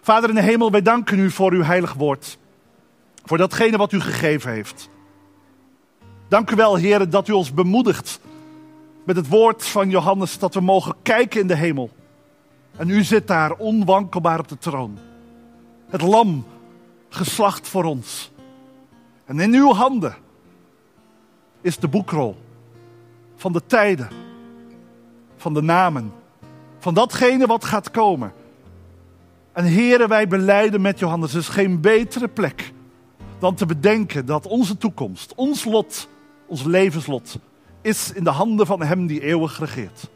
Vader 0.00 0.28
in 0.28 0.34
de 0.34 0.42
hemel, 0.42 0.70
wij 0.70 0.82
danken 0.82 1.18
u 1.18 1.30
voor 1.30 1.52
uw 1.52 1.62
heilig 1.62 1.92
woord. 1.92 2.38
Voor 3.24 3.38
datgene 3.38 3.76
wat 3.76 3.92
u 3.92 4.00
gegeven 4.00 4.50
heeft. 4.50 4.88
Dank 6.28 6.50
u 6.50 6.56
wel, 6.56 6.76
Heer, 6.76 7.10
dat 7.10 7.28
u 7.28 7.32
ons 7.32 7.54
bemoedigt 7.54 8.20
met 9.08 9.16
het 9.16 9.28
woord 9.28 9.66
van 9.66 9.90
Johannes 9.90 10.38
dat 10.38 10.54
we 10.54 10.60
mogen 10.60 10.94
kijken 11.02 11.40
in 11.40 11.46
de 11.46 11.56
hemel. 11.56 11.90
En 12.76 12.88
u 12.88 13.04
zit 13.04 13.26
daar 13.26 13.52
onwankelbaar 13.52 14.38
op 14.38 14.48
de 14.48 14.58
troon. 14.58 14.98
Het 15.88 16.02
lam 16.02 16.46
geslacht 17.08 17.68
voor 17.68 17.84
ons. 17.84 18.30
En 19.24 19.40
in 19.40 19.54
uw 19.54 19.72
handen 19.72 20.16
is 21.60 21.78
de 21.78 21.88
boekrol 21.88 22.36
van 23.36 23.52
de 23.52 23.62
tijden, 23.66 24.08
van 25.36 25.54
de 25.54 25.62
namen, 25.62 26.12
van 26.78 26.94
datgene 26.94 27.46
wat 27.46 27.64
gaat 27.64 27.90
komen. 27.90 28.32
En 29.52 29.64
heren, 29.64 30.08
wij 30.08 30.28
beleiden 30.28 30.80
met 30.80 30.98
Johannes, 30.98 31.32
er 31.32 31.38
is 31.38 31.48
geen 31.48 31.80
betere 31.80 32.28
plek 32.28 32.72
dan 33.38 33.54
te 33.54 33.66
bedenken 33.66 34.26
dat 34.26 34.46
onze 34.46 34.76
toekomst, 34.76 35.34
ons 35.34 35.64
lot, 35.64 36.08
ons 36.46 36.64
levenslot, 36.64 37.38
is 37.88 38.12
in 38.12 38.24
de 38.24 38.30
handen 38.30 38.66
van 38.66 38.82
Hem 38.82 39.06
die 39.06 39.20
eeuwig 39.20 39.58
regeert. 39.58 40.08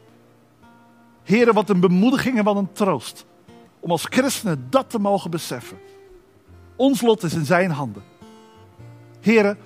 Heren, 1.23 1.55
wat 1.55 1.71
een 1.71 1.81
bemoediging 1.81 2.39
en 2.39 2.45
wat 2.45 2.57
een 2.57 2.73
troost. 2.73 3.25
Om 3.81 3.91
als 3.91 4.05
christenen 4.05 4.67
dat 4.71 4.91
te 4.91 4.99
mogen 4.99 5.31
beseffen. 5.31 5.79
Ons 6.77 7.01
lot 7.01 7.23
is 7.23 7.35
in 7.35 7.45
Zijn 7.45 7.71
handen. 7.71 8.03
Heren, 9.21 9.59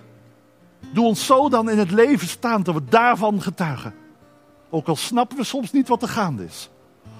doe 0.93 1.05
ons 1.05 1.27
zo 1.27 1.49
dan 1.49 1.71
in 1.71 1.79
het 1.79 1.91
leven 1.91 2.29
staan 2.29 2.63
dat 2.63 2.75
we 2.75 2.85
daarvan 2.85 3.43
getuigen. 3.43 3.95
Ook 4.71 4.89
al 4.89 4.97
snappen 4.97 5.37
we 5.37 5.45
soms 5.45 5.73
niet 5.73 5.89
wat 5.89 6.03
er 6.03 6.09
gaande 6.09 6.45
is. 6.45 6.71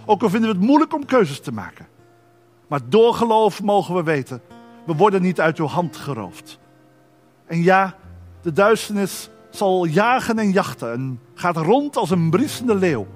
Ook 0.05 0.23
al 0.23 0.31
vinden 0.31 0.51
we 0.51 0.57
het 0.57 0.67
moeilijk 0.67 0.95
om 0.95 1.05
keuzes 1.05 1.41
te 1.41 1.53
maken. 1.53 1.87
Maar 2.67 2.81
door 2.89 3.15
geloof 3.15 3.63
mogen 3.63 3.95
we 3.95 4.03
weten, 4.03 4.43
we 4.87 4.95
worden 4.95 5.23
niet 5.23 5.41
uit 5.41 5.59
uw 5.59 5.67
hand 5.67 5.97
geroofd. 5.97 6.59
En 7.47 7.63
ja, 7.63 7.97
de 8.43 8.53
duisternis 8.53 9.31
zal 9.57 9.85
jagen 9.85 10.39
en 10.39 10.53
jachten 10.53 10.93
en 10.93 11.21
gaat 11.35 11.57
rond 11.57 11.97
als 11.97 12.11
een 12.11 12.31
briesende 12.31 12.75
leeuw. 12.75 13.07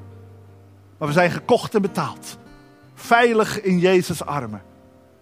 Maar 0.99 1.09
we 1.09 1.15
zijn 1.15 1.31
gekocht 1.31 1.75
en 1.75 1.83
betaald. 1.83 2.39
Veilig 2.95 3.61
in 3.61 3.79
Jezus' 3.79 4.25
armen. 4.25 4.63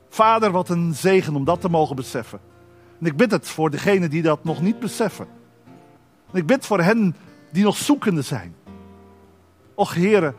Vader, 0.09 0.51
wat 0.51 0.69
een 0.69 0.95
zegen 0.95 1.35
om 1.35 1.45
dat 1.45 1.61
te 1.61 1.69
mogen 1.69 1.97
beseffen. 1.97 2.41
En 3.01 3.07
ik 3.07 3.17
bid 3.17 3.31
het 3.31 3.49
voor 3.49 3.71
degenen 3.71 4.11
die 4.11 4.23
dat 4.23 4.45
nog 4.45 4.61
niet 4.61 4.79
beseffen. 4.79 5.27
En 6.33 6.39
ik 6.39 6.47
bid 6.47 6.67
voor 6.67 6.81
hen 6.81 7.17
die 7.53 7.65
nog 7.65 7.77
zoekende 7.77 8.23
zijn. 8.23 8.55
Och 9.75 9.95
heren, 9.95 10.35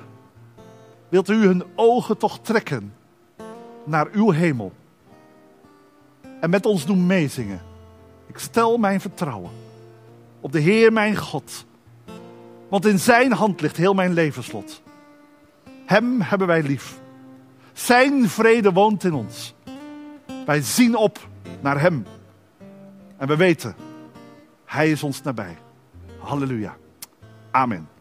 wilt 1.09 1.29
u 1.29 1.45
hun 1.45 1.63
ogen 1.75 2.17
toch 2.17 2.39
trekken 2.39 2.93
naar 3.83 4.07
uw 4.11 4.31
hemel. 4.31 4.71
En 6.41 6.49
met 6.49 6.65
ons 6.65 6.85
doen 6.85 7.05
meezingen. 7.05 7.61
Ik 8.27 8.37
stel 8.37 8.77
mijn 8.77 9.01
vertrouwen 9.01 9.51
op 10.41 10.51
de 10.51 10.59
Heer 10.59 10.93
mijn 10.93 11.17
God. 11.17 11.65
Want 12.69 12.85
in 12.85 12.99
zijn 12.99 13.31
hand 13.31 13.61
ligt 13.61 13.77
heel 13.77 13.93
mijn 13.93 14.13
levenslot. 14.13 14.81
Hem 15.85 16.21
hebben 16.21 16.47
wij 16.47 16.63
lief. 16.63 16.99
Zijn 17.73 18.29
vrede 18.29 18.71
woont 18.71 19.03
in 19.03 19.13
ons. 19.13 19.55
Wij 20.45 20.61
zien 20.61 20.95
op 20.95 21.27
naar 21.61 21.81
Hem. 21.81 22.05
En 23.17 23.27
we 23.27 23.35
weten, 23.35 23.75
Hij 24.65 24.91
is 24.91 25.03
ons 25.03 25.21
nabij. 25.21 25.57
Halleluja. 26.19 26.77
Amen. 27.51 27.98